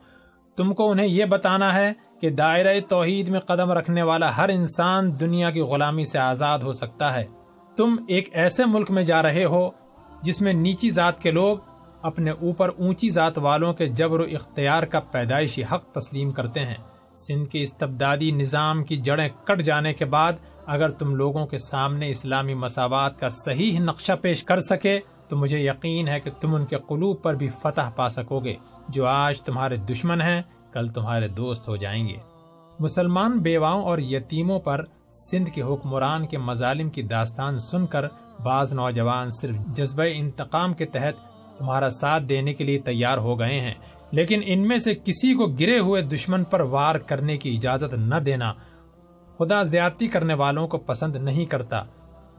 تم 0.56 0.74
کو 0.74 0.92
انہیں 0.92 1.08
یہ 1.08 1.26
بتانا 1.26 1.76
ہے 1.76 1.94
کہ 2.22 2.30
دائرہ 2.30 2.80
توحید 2.90 3.28
میں 3.28 3.40
قدم 3.40 3.72
رکھنے 3.72 4.02
والا 4.02 4.38
ہر 4.38 4.50
انسان 4.50 5.20
دنیا 5.20 5.52
کی 5.52 5.62
غلامی 5.62 6.06
سے 6.06 6.18
آزاد 6.18 6.60
ہو 6.60 6.72
سکتا 6.72 7.16
ہے۔ 7.16 7.24
تم 7.78 7.96
ایک 8.08 8.30
ایسے 8.32 8.66
ملک 8.66 8.92
میں 8.92 9.04
جا 9.04 9.22
رہے 9.24 9.46
ہو 9.46 9.70
جس 10.22 10.42
میں 10.42 10.54
نیچی 10.54 10.90
ذات 10.90 11.22
کے 11.22 11.32
لوگ 11.32 11.58
اپنے 12.02 12.32
اوپر 12.32 12.70
اونچی 12.70 13.10
ذات 13.10 13.38
والوں 13.38 13.74
کے 13.74 13.86
جبر 13.86 14.20
و 14.20 14.24
اختیار 14.24 14.84
کا 14.84 15.00
پیدائشی 15.00 15.64
حق 15.64 15.84
تسلیم 15.84 16.32
کرتے 16.32 16.60
ہیں۔ 16.60 16.76
سندھ 17.16 17.50
کے 17.50 17.62
استبدادی 17.62 18.32
نظام 18.32 18.84
کی 18.84 18.98
جڑیں 18.98 19.30
کٹ 19.44 19.62
جانے 19.62 19.94
کے 19.94 20.06
بعد 20.06 20.34
اگر 20.68 20.90
تم 20.90 21.16
لوگوں 21.16 21.46
کے 21.46 21.58
سامنے 21.58 22.10
اسلامی 22.10 22.54
مساوات 22.54 23.20
کا 23.20 23.30
صحیح 23.30 23.80
نقشہ 23.80 24.14
پیش 24.22 24.44
کر 24.44 24.60
سکے، 24.60 25.00
تو 25.28 25.38
مجھے 25.38 25.60
یقین 25.60 26.08
ہے 26.08 26.20
کہ 26.20 26.32
تم 26.42 26.56
ان 26.56 26.66
کے 26.66 26.78
قلوب 26.88 27.22
پر 27.22 27.36
بھی 27.36 27.50
فتح 27.50 27.90
پا 27.96 28.10
سکو 28.10 28.40
گے۔ 28.40 28.56
جو 28.90 29.06
آج 29.06 29.44
تمہارے 29.44 29.78
دشمن 29.78 30.22
ہیں، 30.22 30.42
کل 30.72 30.88
تمہارے 30.88 31.28
دوست 31.28 31.68
ہو 31.68 31.76
جائیں 31.76 32.08
گے۔ 32.08 32.16
مسلمان 32.80 33.40
بیواؤں 33.40 33.84
اور 33.84 33.98
یتیموں 33.98 34.60
پر 34.60 34.86
سندھ 35.12 35.50
کے 35.50 35.62
حکمران 35.62 36.28
کے 36.28 36.38
مظالم 36.38 36.90
کی 36.90 37.02
داستان 37.02 37.60
سن 37.60 37.86
کر 37.86 38.06
بعض 38.44 38.74
نوجوان 38.74 39.30
صرف 39.30 39.56
جذبہ 39.74 40.04
انتقام 40.14 40.74
کے 40.74 40.86
تحت 40.86 41.14
تمہارا 41.58 41.90
ساتھ 41.90 42.24
دینے 42.24 42.54
کے 42.54 42.64
لیے 42.64 42.80
تیار 42.80 43.18
ہو 43.18 43.40
گئے 43.40 43.60
ہیں، 43.60 43.74
لیکن 44.12 44.42
ان 44.46 44.68
میں 44.68 44.78
سے 44.78 44.96
کسی 44.96 45.34
کو 45.34 45.46
گرے 45.46 45.80
ہوئے 45.80 46.02
دشمن 46.02 46.44
پر 46.44 46.60
وار 46.60 46.96
کرنے 46.96 47.38
کی 47.38 47.56
اجازت 47.56 47.94
نہ 47.94 48.16
دینا 48.16 48.54
خدا 49.40 49.64
زیادتی 49.64 50.08
کرنے 50.08 50.34
والوں 50.34 50.68
کو 50.68 50.78
پسند 50.78 51.16
نہیں 51.16 51.46
کرتا۔ 51.46 51.84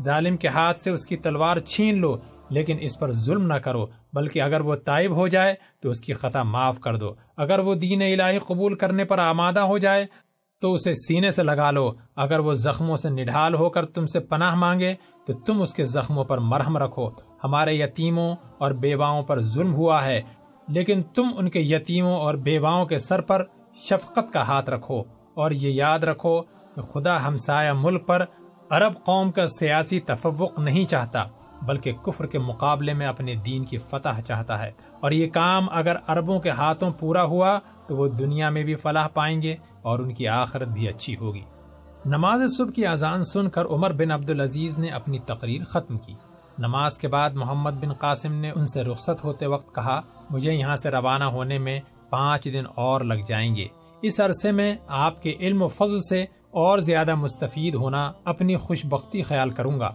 ظالم 0.03 0.37
کے 0.37 0.49
ہاتھ 0.49 0.79
سے 0.79 0.91
اس 0.91 1.07
کی 1.07 1.17
تلوار 1.17 1.59
چھین 1.59 1.99
لو، 1.99 2.17
لیکن 2.49 2.77
اس 2.81 2.99
پر 2.99 3.13
ظلم 3.13 3.47
نہ 3.47 3.55
کرو، 3.55 3.87
بلکہ 4.13 4.43
اگر 4.43 4.61
وہ 4.61 4.75
تائب 4.75 5.17
ہو 5.17 5.29
جائے 5.29 5.55
تو 5.83 5.91
اس 5.91 6.01
کی 6.01 6.13
خطا 6.13 6.43
معاف 6.43 6.81
کر 6.81 6.97
دو۔ 6.97 7.15
اگر 7.37 7.59
وہ 7.59 7.75
دین 7.75 8.03
الہی 8.03 8.39
قبول 8.39 8.75
کرنے 8.75 9.05
پر 9.05 9.19
آمادہ 9.19 9.61
ہو 9.61 9.79
جائے 9.79 10.07
تو 10.61 10.73
اسے 10.73 10.95
سینے 10.95 11.31
سے 11.31 11.43
لگا 11.43 11.71
لو۔ 11.71 11.93
اگر 12.17 12.39
وہ 12.39 12.55
زخموں 12.55 12.97
سے 12.97 13.11
نڈھال 13.11 13.55
ہو 13.55 13.69
کر 13.69 13.87
تم 13.87 14.07
سے 14.07 14.21
پناہ 14.21 14.55
مانگے 14.55 14.95
تو 15.27 15.33
تم 15.33 15.63
اس 15.63 15.75
کے 15.75 15.85
زخموں 15.85 16.25
پر 16.25 16.39
مرہم 16.39 16.77
رکھو۔ 16.77 17.09
ہمارے 17.45 17.75
یتیموں 17.75 18.37
اور 18.59 18.71
بیواؤں 18.71 19.23
پر 19.23 19.41
ظلم 19.41 19.75
ہوا 19.75 20.05
ہے، 20.05 20.23
لیکن 20.69 21.03
تم 21.03 21.27
ان 21.37 21.49
کے 21.49 21.61
یتیموں 21.61 22.17
اور 22.17 22.35
بیواؤں 22.35 22.87
کے 22.87 22.99
سر 22.99 23.21
پر 23.21 23.45
شفقت 23.75 24.33
کا 24.33 24.43
ہاتھ 24.43 24.71
رکھو۔ 24.71 25.03
اور 25.35 25.51
یہ 25.51 25.71
یاد 25.71 25.99
رکھو 25.99 26.41
کہ 26.79 26.93
خدا 26.93 27.27
ہمسایہ 27.27 27.73
ملک 27.73 28.07
پر 28.07 28.25
عرب 28.71 28.93
قوم 29.05 29.31
کا 29.31 29.47
سیاسی 29.47 30.01
تفوق 30.01 30.59
نہیں 30.59 30.85
چاہتا، 30.85 31.25
بلکہ 31.63 31.93
کفر 31.93 32.27
کے 32.27 32.39
مقابلے 32.39 32.93
میں 32.93 33.07
اپنے 33.07 33.35
دین 33.35 33.65
کی 33.65 33.79
فتح 33.79 34.21
چاہتا 34.21 34.63
ہے۔ 34.63 34.73
اور 35.01 35.11
یہ 35.11 35.31
کام 35.31 35.67
اگر 35.73 35.97
عربوں 36.07 36.41
کے 36.41 36.51
ہاتھوں 36.51 36.91
پورا 36.91 37.23
ہوا، 37.23 37.59
تو 37.87 37.97
وہ 37.97 38.09
دنیا 38.09 38.51
میں 38.51 38.65
بھی 38.65 38.75
فلاح 38.75 39.09
پائیں 39.09 39.43
گے 39.43 39.57
اور 39.83 39.99
ان 39.99 40.15
کی 40.15 40.29
آخرت 40.29 40.69
بھی 40.69 40.89
اچھی 40.89 41.17
ہوگی۔ 41.17 41.43
نماز 42.07 42.41
صبح 42.57 42.71
کی 42.71 42.87
اذان 42.87 43.25
سن 43.25 43.49
کر 43.49 43.65
عمر 43.65 43.93
بن 43.93 44.11
عبدالعزیز 44.11 44.79
نے 44.79 44.89
اپنی 44.89 45.19
تقریر 45.19 45.65
ختم 45.65 45.99
کی۔ 45.99 46.15
نماز 46.59 46.99
کے 46.99 47.09
بعد 47.09 47.31
محمد 47.31 47.71
بن 47.71 47.93
قاسم 47.93 48.33
نے 48.33 48.51
ان 48.51 48.67
سے 48.67 48.83
رخصت 48.83 49.25
ہوتے 49.25 49.47
وقت 49.47 49.75
کہا، 49.75 50.01
مجھے 50.31 50.55
یہاں 50.55 50.77
سے 50.77 50.91
روانہ 50.91 51.25
ہونے 51.25 51.59
میں 51.59 51.81
پانچ 52.11 52.45
دن 52.45 52.65
اور 52.75 53.01
لگ 53.01 53.25
جائیں 53.27 53.57
گے۔ 53.57 53.67
اس 54.03 54.21
عرصے 54.21 54.53
میں 54.53 54.77
آپ 54.89 55.23
کے 55.23 55.37
علم 55.41 55.63
و 55.63 55.69
فضل 55.69 56.01
سے 56.01 56.25
اور 56.51 56.79
زیادہ 56.79 57.15
مستفید 57.15 57.75
ہونا 57.75 58.13
اپنی 58.25 58.57
خوش 58.57 58.87
بختی 58.87 59.23
خیال 59.23 59.51
کروں 59.51 59.81
گا، 59.81 59.91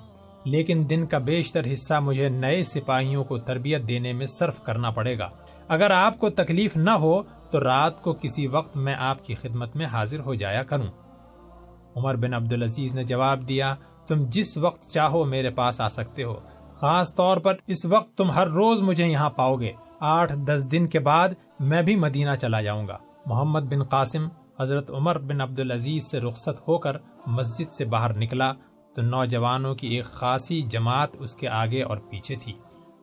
لیکن 0.45 0.85
دن 0.89 1.05
کا 1.05 1.17
بیشتر 1.17 1.61
حصہ 1.71 1.93
مجھے 1.99 2.29
نئے 2.29 2.63
سپاہیوں 2.63 3.23
کو 3.23 3.37
تربیت 3.37 3.87
دینے 3.87 4.13
میں 4.13 4.25
صرف 4.25 4.61
کرنا 4.61 4.89
پڑے 4.89 5.17
گا۔ 5.19 5.29
اگر 5.67 5.91
آپ 5.91 6.19
کو 6.19 6.29
تکلیف 6.29 6.77
نہ 6.77 6.89
ہو، 6.89 7.21
تو 7.21 7.63
رات 7.63 8.01
کو 8.01 8.13
کسی 8.13 8.47
وقت 8.47 8.77
میں 8.77 8.95
آپ 8.99 9.25
کی 9.25 9.35
خدمت 9.35 9.75
میں 9.75 9.85
حاضر 9.85 10.19
ہو 10.19 10.33
جایا 10.33 10.63
کروں۔ 10.63 10.87
عمر 11.95 12.15
بن 12.15 12.33
عبدالعزیز 12.33 12.93
نے 12.95 13.03
جواب 13.03 13.47
دیا، 13.47 13.75
تم 14.07 14.25
جس 14.29 14.57
وقت 14.57 14.87
چاہو 14.87 15.23
میرے 15.23 15.49
پاس 15.49 15.81
آ 15.81 15.87
سکتے 15.87 16.23
ہو۔ 16.23 16.35
خاص 16.73 17.15
طور 17.15 17.37
پر 17.37 17.53
اس 17.67 17.85
وقت 17.85 18.17
تم 18.17 18.31
ہر 18.31 18.47
روز 18.47 18.81
مجھے 18.81 19.05
یہاں 19.05 19.29
پاؤ 19.29 19.55
گے۔ 19.55 19.71
آٹھ 19.99 20.33
دس 20.33 20.71
دن 20.71 20.87
کے 20.87 20.99
بعد 20.99 21.29
میں 21.59 21.81
بھی 21.81 21.95
مدینہ 21.95 22.35
چلا 22.35 22.61
جاؤں 22.61 22.87
گا۔ 22.87 22.97
محمد 23.25 23.59
بن 23.59 23.83
قاسم 23.83 24.27
حضرت 24.59 24.89
عمر 24.89 25.17
بن 25.17 25.41
عبدالعزیز 25.41 26.11
سے 26.11 26.19
رخصت 26.19 26.67
ہو 26.67 26.77
کر 26.77 26.97
مسجد 27.27 27.73
سے 27.73 27.85
باہر 27.85 28.13
نکلا 28.13 28.53
تو 28.95 29.01
نوجوانوں 29.01 29.75
کی 29.75 29.87
ایک 29.87 30.05
خاصی 30.05 30.61
جماعت 30.61 31.09
اس 31.19 31.35
کے 31.35 31.47
آگے 31.47 31.83
اور 31.83 31.97
پیچھے 31.97 32.35
تھی۔ 32.35 32.53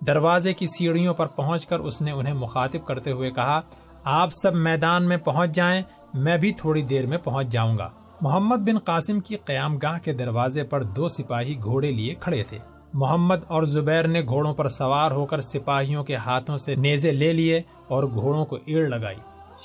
دروازے 0.06 0.54
کی 0.54 0.66
سیڑھیوں 0.66 1.14
پر 1.14 1.26
پہنچ 1.26 1.66
کر 1.66 1.78
اس 1.78 2.02
نے 2.02 2.10
انہیں 2.10 2.34
مخاطب 2.34 2.86
کرتے 2.86 3.12
ہوئے 3.12 3.30
کہا، 3.30 3.60
آپ 4.04 4.28
سب 4.32 4.54
میدان 4.54 5.08
میں 5.08 5.16
پہنچ 5.16 5.50
جائیں، 5.50 5.82
میں 6.14 6.36
بھی 6.36 6.52
تھوڑی 6.52 6.82
دیر 6.82 7.06
میں 7.06 7.18
پہنچ 7.18 7.48
جاؤں 7.48 7.78
گا۔ 7.78 7.90
محمد 8.20 8.56
بن 8.56 8.78
قاسم 8.78 9.20
کی 9.20 9.36
قیام 9.36 9.78
گاہ 9.78 9.98
کے 9.98 10.12
دروازے 10.12 10.62
پر 10.62 10.82
دو 10.82 11.08
سپاہی 11.08 11.62
گھوڑے 11.62 11.90
لیے 11.90 12.14
کھڑے 12.14 12.42
تھے۔ 12.42 12.58
محمد 12.94 13.36
اور 13.48 13.62
زبیر 13.62 14.08
نے 14.08 14.22
گھوڑوں 14.22 14.54
پر 14.54 14.68
سوار 14.68 15.10
ہو 15.10 15.26
کر 15.26 15.40
سپاہیوں 15.40 16.04
کے 16.04 16.16
ہاتھوں 16.16 16.56
سے 16.56 16.74
نیزے 16.74 17.12
لے 17.12 17.32
لیے 17.32 17.62
اور 17.88 18.04
گھوڑوں 18.04 18.44
کو 18.44 18.58
ایڑ 18.66 18.88
لگائی۔ 18.88 19.16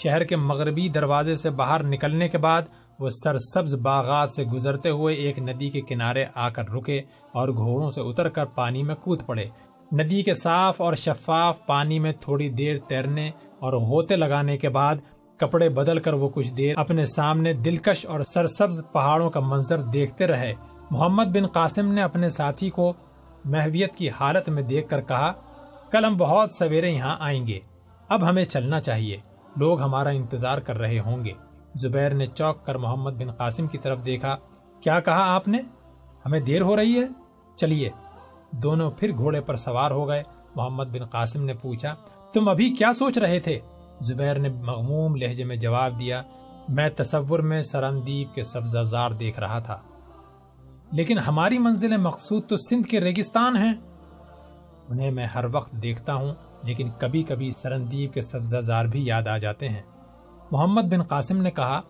شہر 0.03 0.23
کے 0.23 0.36
مغربی 0.36 0.88
دروازے 0.89 1.36
سے 1.36 1.49
باہر 1.49 1.84
نکلنے 1.84 2.27
کے 2.27 2.38
بعد 2.38 2.62
وہ 2.99 3.10
سرسبز 3.10 3.75
باغات 3.75 4.31
سے 4.31 4.43
گزرتے 4.43 4.89
ہوئے 4.89 5.15
ایک 5.15 5.39
ندی 5.39 5.69
کے 5.69 5.81
کنارے 5.81 6.25
آ 6.36 6.49
کر 6.49 6.69
رکے 6.69 7.01
اور 7.31 7.49
گھوڑوں 7.49 7.89
سے 7.89 8.01
اتر 8.01 8.29
کر 8.29 8.45
پانی 8.45 8.84
میں 8.84 8.95
کود 8.95 9.25
پڑے۔ 9.25 9.45
ندی 9.91 10.21
کے 10.21 10.34
صاف 10.34 10.81
اور 10.81 10.93
شفاف 10.93 11.65
پانی 11.65 11.99
میں 11.99 12.12
تھوڑی 12.19 12.49
دیر 12.49 12.77
تیرنے 12.79 13.29
اور 13.60 13.73
غوطے 13.73 14.15
لگانے 14.15 14.58
کے 14.58 14.69
بعد 14.69 14.95
کپڑے 15.38 15.69
بدل 15.69 15.99
کر 15.99 16.13
وہ 16.13 16.29
کچھ 16.29 16.51
دیر 16.53 16.77
اپنے 16.77 17.05
سامنے 17.05 17.53
دلکش 17.53 18.05
اور 18.05 18.19
سرسبز 18.19 18.81
پہاڑوں 18.91 19.29
کا 19.29 19.39
منظر 19.39 19.81
دیکھتے 19.81 20.27
رہے۔ 20.27 20.53
محمد 20.91 21.25
بن 21.25 21.47
قاسم 21.47 21.91
نے 21.91 22.01
اپنے 22.01 22.29
ساتھی 22.29 22.69
کو 22.69 22.93
محویت 23.45 23.95
کی 23.95 24.10
حالت 24.10 24.49
میں 24.49 24.63
دیکھ 24.63 24.89
کر 24.89 25.01
کہا، 25.01 25.31
کل 25.91 26.05
ہم 26.05 26.17
بہت 26.17 26.51
سویرے 26.51 26.91
یہاں 26.91 27.15
آئیں 27.19 27.47
گے، 27.47 27.60
اب 28.10 28.29
ہمیں 28.29 28.43
چلنا 28.43 28.79
چاہیے۔ 28.79 29.17
لوگ 29.55 29.81
ہمارا 29.81 30.09
انتظار 30.09 30.57
کر 30.57 30.77
رہے 30.77 30.99
ہوں 30.99 31.25
گے۔ 31.25 31.31
زبیر 31.75 32.13
نے 32.13 32.25
چوک 32.25 32.65
کر 32.65 32.75
محمد 32.75 33.11
بن 33.11 33.31
قاسم 33.31 33.67
کی 33.67 33.77
طرف 33.77 34.05
دیکھا۔ 34.05 34.35
کیا 34.81 34.99
کہا 34.99 35.33
آپ 35.33 35.47
نے؟ 35.47 35.57
ہمیں 36.25 36.39
دیر 36.39 36.61
ہو 36.61 36.75
رہی 36.75 36.99
ہے۔ 36.99 37.05
چلیے۔ 37.55 37.89
دونوں 38.51 38.91
پھر 38.91 39.11
گھوڑے 39.11 39.41
پر 39.41 39.55
سوار 39.55 39.91
ہو 39.91 40.07
گئے۔ 40.07 40.23
محمد 40.55 40.83
بن 40.83 41.05
قاسم 41.05 41.43
نے 41.43 41.53
پوچھا، 41.53 41.95
تم 42.33 42.49
ابھی 42.49 42.69
کیا 42.69 42.93
سوچ 42.93 43.17
رہے 43.17 43.39
تھے؟ 43.39 43.59
زبیر 44.01 44.39
نے 44.39 44.49
مغموم 44.49 45.15
لہجے 45.15 45.43
میں 45.43 45.55
جواب 45.55 45.99
دیا، 45.99 46.21
میں 46.69 46.89
تصور 46.89 47.39
میں 47.39 47.61
سرندیپ 47.61 48.35
کے 48.35 48.43
سبزہ 48.43 48.79
زار 48.79 49.11
دیکھ 49.11 49.39
رہا 49.39 49.59
تھا۔ 49.59 49.77
لیکن 50.91 51.19
ہماری 51.19 51.59
منزل 51.59 51.97
مقصود 51.97 52.47
تو 52.47 52.57
سندھ 52.57 52.87
کے 52.87 52.99
ریگستان 52.99 53.55
ہیں۔ 53.55 53.73
انہیں 54.89 55.11
میں 55.11 55.25
ہر 55.25 55.45
وقت 55.51 55.71
دیکھتا 55.71 56.13
ہوں۔ 56.13 56.33
لیکن 56.65 56.89
کبھی 56.99 57.23
کبھی 57.23 57.51
سرندیپ 57.51 58.13
کے 58.13 58.21
سبزہ 58.21 58.58
زار 58.58 58.86
بھی 58.86 59.06
یاد 59.06 59.28
آ 59.28 59.38
جاتے 59.38 59.69
ہیں۔ 59.69 59.82
محمد 60.51 60.82
بن 60.82 61.04
قاسم 61.04 61.41
نے 61.41 61.51
کہا، 61.51 61.82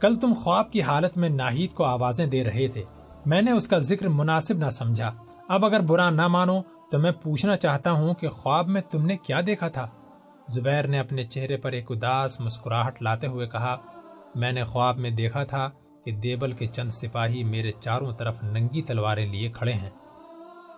کل 0.00 0.18
تم 0.18 0.32
خواب 0.32 0.72
کی 0.72 0.82
حالت 0.82 1.16
میں 1.16 1.28
ناہید 1.28 1.72
کو 1.72 1.84
آوازیں 1.84 2.26
دے 2.26 2.44
رہے 2.44 2.68
تھے۔ 2.68 2.84
میں 3.26 3.42
نے 3.42 3.52
اس 3.52 3.68
کا 3.68 3.78
ذکر 3.78 4.08
مناسب 4.08 4.56
نہ 4.56 4.70
سمجھا۔ 4.70 5.10
اب 5.48 5.64
اگر 5.64 5.80
برا 5.80 6.10
نہ 6.10 6.26
مانو 6.26 6.60
تو 6.90 6.98
میں 6.98 7.12
پوچھنا 7.12 7.56
چاہتا 7.56 7.92
ہوں 7.92 8.14
کہ 8.14 8.28
خواب 8.28 8.68
میں 8.68 8.80
تم 8.90 9.06
نے 9.06 9.16
کیا 9.16 9.40
دیکھا 9.46 9.68
تھا۔ 9.68 9.88
زبیر 10.48 10.86
نے 10.86 10.98
اپنے 10.98 11.22
چہرے 11.22 11.56
پر 11.56 11.72
ایک 11.72 11.90
اداس 11.90 12.40
مسکراہٹ 12.40 13.02
لاتے 13.02 13.26
ہوئے 13.26 13.46
کہا، 13.46 13.76
میں 14.34 14.52
نے 14.52 14.64
خواب 14.64 14.98
میں 14.98 15.10
دیکھا 15.10 15.44
تھا 15.44 15.68
کہ 16.04 16.12
دیبل 16.12 16.52
کے 16.52 16.66
چند 16.66 16.90
سپاہی 16.90 17.44
میرے 17.44 17.70
چاروں 17.70 18.12
طرف 18.12 18.42
ننگی 18.42 18.82
تلواریں 18.82 19.26
لیے 19.26 19.48
کھڑے 19.48 19.72
ہیں 19.72 19.90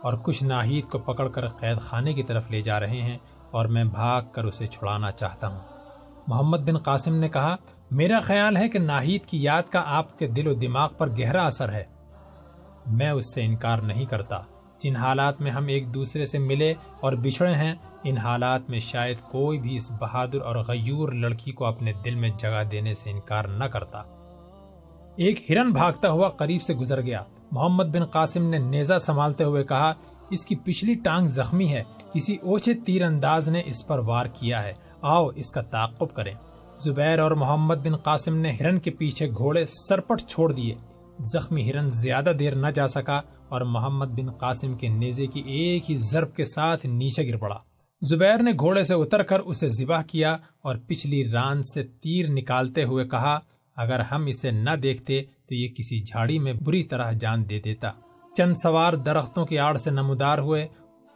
اور 0.02 0.14
کچھ 0.22 0.44
ناہید 0.44 0.84
کو 0.84 0.98
پکڑ 0.98 1.28
کر 1.28 1.48
قید 1.48 1.80
خانے 1.80 2.12
کی 2.12 2.22
طرف 2.22 2.50
لے 2.50 2.62
جا 2.62 2.80
رہے 2.80 3.02
ہیں۔ 3.02 3.18
اور 3.52 3.66
میں 3.66 3.84
بھاگ 3.84 4.22
کر 4.32 4.44
اسے 4.44 4.66
چھڑانا 4.66 5.10
چاہتا 5.10 5.48
ہوں۔ 5.48 5.60
محمد 6.26 6.58
بن 6.58 6.78
قاسم 6.78 7.14
نے 7.14 7.28
کہا، 7.28 7.56
میرا 7.90 8.18
خیال 8.20 8.56
ہے 8.56 8.68
کہ 8.68 8.78
ناہید 8.78 9.22
کی 9.22 9.42
یاد 9.42 9.62
کا 9.70 9.82
آپ 9.86 10.18
کے 10.18 10.26
دل 10.26 10.46
و 10.46 10.54
دماغ 10.54 10.92
پر 10.98 11.08
گہرا 11.10 11.46
اثر 11.46 11.72
ہے۔ 11.72 11.84
میں 12.86 13.10
اس 13.10 13.34
سے 13.34 13.44
انکار 13.44 13.78
نہیں 13.78 14.04
کرتا۔ 14.04 14.36
جن 14.78 14.96
حالات 14.96 15.40
میں 15.40 15.50
ہم 15.50 15.66
ایک 15.66 15.94
دوسرے 15.94 16.24
سے 16.24 16.38
ملے 16.38 16.74
اور 17.00 17.12
بچھڑے 17.12 17.54
ہیں، 17.54 17.74
ان 18.04 18.18
حالات 18.18 18.70
میں 18.70 18.78
شاید 18.78 19.18
کوئی 19.30 19.58
بھی 19.58 19.76
اس 19.76 19.92
بہادر 20.00 20.40
اور 20.40 20.56
غیور 20.56 21.12
لڑکی 21.12 21.52
کو 21.52 21.64
اپنے 21.64 21.92
دل 22.04 22.14
میں 22.14 22.30
جگہ 22.38 22.64
دینے 22.64 22.94
سے 22.94 23.10
انکار 23.10 23.44
نہ 23.44 23.64
کرتا۔ 23.64 23.98
ایک 25.16 25.50
ہرن 25.50 25.70
بھاگتا 25.70 26.10
ہوا 26.10 26.28
قریب 26.28 26.62
سے 26.62 26.74
گزر 26.74 27.02
گیا۔ 27.02 27.22
محمد 27.52 27.84
بن 27.84 28.04
قاسم 28.04 28.42
نے 28.42 28.58
نیزہ 28.58 28.98
سنبھالتے 28.98 29.44
ہوئے 29.44 29.64
کہا 29.64 29.92
اس 30.32 30.46
کی 30.46 30.54
پچھلی 30.54 30.94
ٹانگ 30.94 31.26
زخمی 31.26 31.72
ہے۔ 31.72 31.82
کسی 32.14 32.36
اوچھے 32.36 32.74
تیر 32.74 33.02
انداز 33.02 33.48
نے 33.48 33.62
اس 33.64 33.86
پر 33.86 33.98
وار 33.98 34.26
کیا 34.26 34.64
ہے۔ 34.64 34.72
آؤ 35.02 35.28
اس 35.28 35.50
کا 35.50 35.62
تعقب 35.62 36.14
کریں۔ 36.14 36.34
زبیر 36.84 37.18
اور 37.18 37.30
محمد 37.30 37.74
بن 37.74 37.96
قاسم 37.96 38.36
نے 38.36 38.52
ہرن 38.52 38.78
کے 38.78 38.90
پیچھے 38.90 39.30
گھوڑے 39.30 39.64
سرپٹ 39.64 40.22
چھوڑ 40.28 40.52
دیے۔ 40.52 40.74
زخمی 41.18 41.70
ہرن 41.70 41.88
زیادہ 41.88 42.32
دیر 42.38 42.54
نہ 42.54 42.66
جا 42.66 42.86
سکا 42.86 43.20
اور 43.48 43.60
محمد 43.60 44.06
بن 44.06 44.30
قاسم 44.30 44.74
کے 44.74 44.88
نیزے 44.88 45.26
کی 45.26 45.40
ایک 45.40 45.90
ہی 45.90 45.96
ضرب 45.96 46.34
کے 46.34 46.44
ساتھ 46.44 46.86
نیچے 46.86 47.28
گر 47.28 47.36
پڑا۔ 47.36 47.58
زبیر 48.00 48.38
نے 48.38 48.52
گھوڑے 48.52 48.82
سے 48.82 48.94
اتر 48.94 49.22
کر 49.22 49.40
اسے 49.40 49.68
ذبح 49.68 50.02
کیا 50.02 50.32
اور 50.62 50.76
پچھلی 50.86 51.30
ران 51.30 51.62
سے 51.62 51.82
تیر 51.82 52.28
نکالتے 52.28 52.84
ہوئے 52.84 53.04
کہا، 53.04 53.38
اگر 53.76 54.00
ہم 54.00 54.26
اسے 54.26 54.50
نہ 54.50 54.70
دیکھتے 54.82 55.22
تو 55.48 55.54
یہ 55.54 55.68
کسی 55.68 56.00
جھاڑی 56.00 56.38
میں 56.38 56.52
بری 56.52 56.82
طرح 56.82 57.12
جان 57.12 57.48
دے 57.50 57.60
دیتا۔ 57.60 57.90
چند 58.36 58.54
سوار 58.54 58.92
درختوں 58.92 59.46
کی 59.46 59.58
آڑ 59.58 59.76
سے 59.76 59.90
نمودار 59.90 60.38
ہوئے 60.38 60.68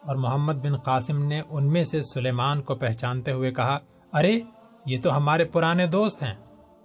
اور 0.06 0.16
محمد 0.16 0.52
بن 0.52 0.76
قاسم 0.76 1.24
نے 1.24 1.42
ان 1.48 1.72
میں 1.72 1.84
سے 1.84 2.02
سلیمان 2.02 2.62
کو 2.62 2.74
پہچانتے 2.74 3.32
ہوئے 3.32 3.50
کہا، 3.50 3.78
ارے، 4.12 4.40
یہ 4.86 5.00
تو 5.02 5.16
ہمارے 5.16 5.44
پرانے 5.44 5.86
دوست 5.86 6.22
ہیں۔ 6.22 6.34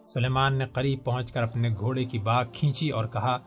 سلیمان 0.03 0.57
نے 0.57 0.65
قریب 0.65 1.03
پہنچ 1.03 1.31
کر 1.31 1.43
اپنے 1.43 1.69
گھوڑے 1.69 2.05
کی 2.05 2.19
باغ 2.19 2.45
کھینچی 2.53 2.89
اور 2.89 3.05
کہا، 3.05 3.37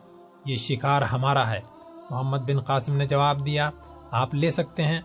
یہ 0.45 0.55
شکار 0.55 1.01
ہمارا 1.01 1.49
ہے۔ 1.49 1.59
محمد 2.09 2.37
بن 2.37 2.59
قاسم 2.59 2.95
نے 2.95 3.05
جواب 3.05 3.45
دیا، 3.45 3.69
آپ 4.11 4.35
لے 4.35 4.49
سکتے 4.49 4.83
ہیں۔ 4.83 5.01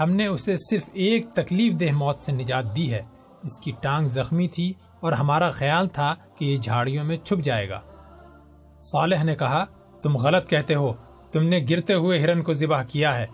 ہم 0.00 0.10
نے 0.10 0.26
اسے 0.26 0.56
صرف 0.56 0.90
ایک 0.92 1.28
تکلیف 1.28 1.80
دہ 1.80 1.92
موت 1.92 2.22
سے 2.22 2.32
نجات 2.32 2.76
دی 2.76 2.92
ہے۔ 2.92 3.02
اس 3.42 3.60
کی 3.60 3.72
ٹانگ 3.80 4.08
زخمی 4.08 4.48
تھی 4.48 4.72
اور 5.00 5.12
ہمارا 5.12 5.50
خیال 5.50 5.88
تھا 5.88 6.14
کہ 6.36 6.44
یہ 6.44 6.56
جھاڑیوں 6.56 7.04
میں 7.04 7.16
چھپ 7.16 7.44
جائے 7.44 7.68
گا۔ 7.68 7.80
صالح 8.82 9.22
نے 9.22 9.34
کہا، 9.34 9.64
تم 10.02 10.16
غلط 10.16 10.48
کہتے 10.48 10.74
ہو۔ 10.74 10.92
تم 11.32 11.42
نے 11.42 11.64
گرتے 11.70 11.94
ہوئے 11.94 12.18
ہرن 12.18 12.42
کو 12.42 12.52
ذبح 12.52 12.82
کیا 12.82 13.18
ہے۔ 13.18 13.26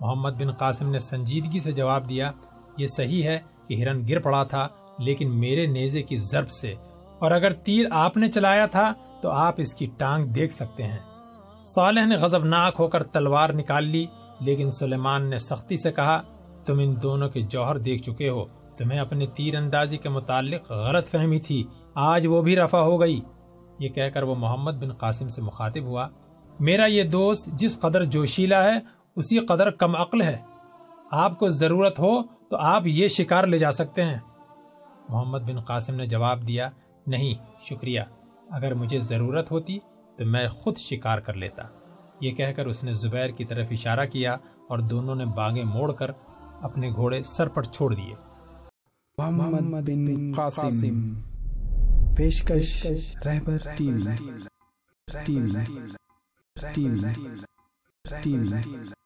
محمد 0.00 0.30
بن 0.30 0.52
قاسم 0.52 0.90
نے 0.90 0.98
سنجیدگی 0.98 1.60
سے 1.60 1.72
جواب 1.72 2.08
دیا، 2.08 2.32
یہ 2.76 2.86
صحیح 2.86 3.22
ہے 3.22 3.38
کہ 3.68 3.74
ہرن 3.74 4.08
گر 4.08 4.18
پڑا 4.18 4.42
تھا، 4.42 4.68
لیکن 4.98 5.40
میرے 5.40 5.66
نیزے 5.66 6.02
کی 6.02 6.16
ضرب 6.16 6.50
سے۔ 6.50 6.74
اور 7.18 7.30
اگر 7.30 7.52
تیر 7.52 7.86
آپ 7.90 8.16
نے 8.16 8.28
چلایا 8.28 8.66
تھا، 8.66 8.92
تو 9.20 9.30
آپ 9.30 9.54
اس 9.56 9.74
کی 9.74 9.86
ٹانگ 9.98 10.24
دیکھ 10.24 10.52
سکتے 10.52 10.82
ہیں۔ 10.82 10.98
صالح 11.66 12.04
نے 12.04 12.16
غضبناک 12.16 12.74
ہو 12.78 12.88
کر 12.88 13.02
تلوار 13.02 13.50
نکال 13.50 13.84
لی، 13.84 14.06
لیکن 14.40 14.70
سلیمان 14.70 15.30
نے 15.30 15.38
سختی 15.38 15.76
سے 15.76 15.92
کہا، 15.92 16.22
تم 16.66 16.78
ان 16.78 16.94
دونوں 17.02 17.28
کے 17.28 17.40
جوہر 17.40 17.78
دیکھ 17.78 18.02
چکے 18.02 18.28
ہو۔ 18.28 18.44
تمہیں 18.76 19.00
اپنے 19.00 19.26
تیر 19.26 19.54
اندازی 19.54 19.96
کے 19.96 20.08
متعلق 20.08 20.72
غلط 20.72 21.06
فہمی 21.06 21.38
تھی، 21.38 21.64
آج 21.94 22.26
وہ 22.26 22.42
بھی 22.42 22.56
رفع 22.56 22.78
ہو 22.78 23.00
گئی۔ 23.00 23.20
یہ 23.78 23.88
کہہ 23.88 24.08
کر 24.14 24.22
وہ 24.22 24.34
محمد 24.34 24.72
بن 24.72 24.92
قاسم 24.92 25.28
سے 25.28 25.42
مخاطب 25.42 25.82
ہوا۔ 25.82 26.08
میرا 26.60 26.86
یہ 26.86 27.02
دوست 27.02 27.46
جس 27.46 27.80
قدر 27.80 28.04
جوشیلا 28.04 28.64
ہے، 28.64 28.78
اسی 29.16 29.38
قدر 29.38 29.70
کم 29.70 29.96
عقل 29.96 30.22
ہے۔ 30.22 30.36
آپ 31.10 31.38
کو 31.38 31.48
ضرورت 31.48 31.98
ہو 31.98 32.22
تو 32.22 32.56
آپ 32.56 32.82
یہ 32.86 33.08
شکار 33.08 33.46
لے 33.46 33.58
جا 33.58 33.72
سکتے 33.72 34.04
ہیں۔ 34.04 34.18
محمد 35.08 35.38
بن 35.38 35.60
قاسم 35.60 35.94
نے 35.94 36.06
جواب 36.06 36.46
دیا، 36.46 36.70
نہیں، 37.06 37.34
شکریہ۔ 37.62 38.00
اگر 38.50 38.74
مجھے 38.74 38.98
ضرورت 38.98 39.50
ہوتی 39.50 39.78
تو 40.16 40.24
میں 40.24 40.48
خود 40.48 40.76
شکار 40.76 41.18
کر 41.18 41.34
لیتا۔ 41.34 41.62
یہ 42.20 42.30
کہہ 42.30 42.52
کر 42.56 42.66
اس 42.66 42.84
نے 42.84 42.92
زبیر 42.92 43.28
کی 43.28 43.44
طرف 43.44 43.66
اشارہ 43.70 44.06
کیا 44.06 44.34
اور 44.68 44.78
دونوں 44.78 45.14
نے 45.14 45.24
باغیں 45.24 45.64
موڑ 45.64 45.92
کر 45.92 46.10
اپنے 46.62 46.90
گھوڑے 46.90 47.22
سر 47.22 47.48
پر 47.48 47.62
چھوڑ 47.62 47.94
دیے۔ 47.94 48.14
محمد 49.18 49.88
بن 49.88 50.32
قاسم۔ 50.36 51.20
پیشکش، 52.16 52.86
Rahbar 53.26 53.56
T 53.76 53.90
V. 53.90 54.30
T 56.56 56.82
V 56.90 56.98
T 58.04 58.32
V 58.38 58.48
T 58.62 58.70
V 58.70 59.03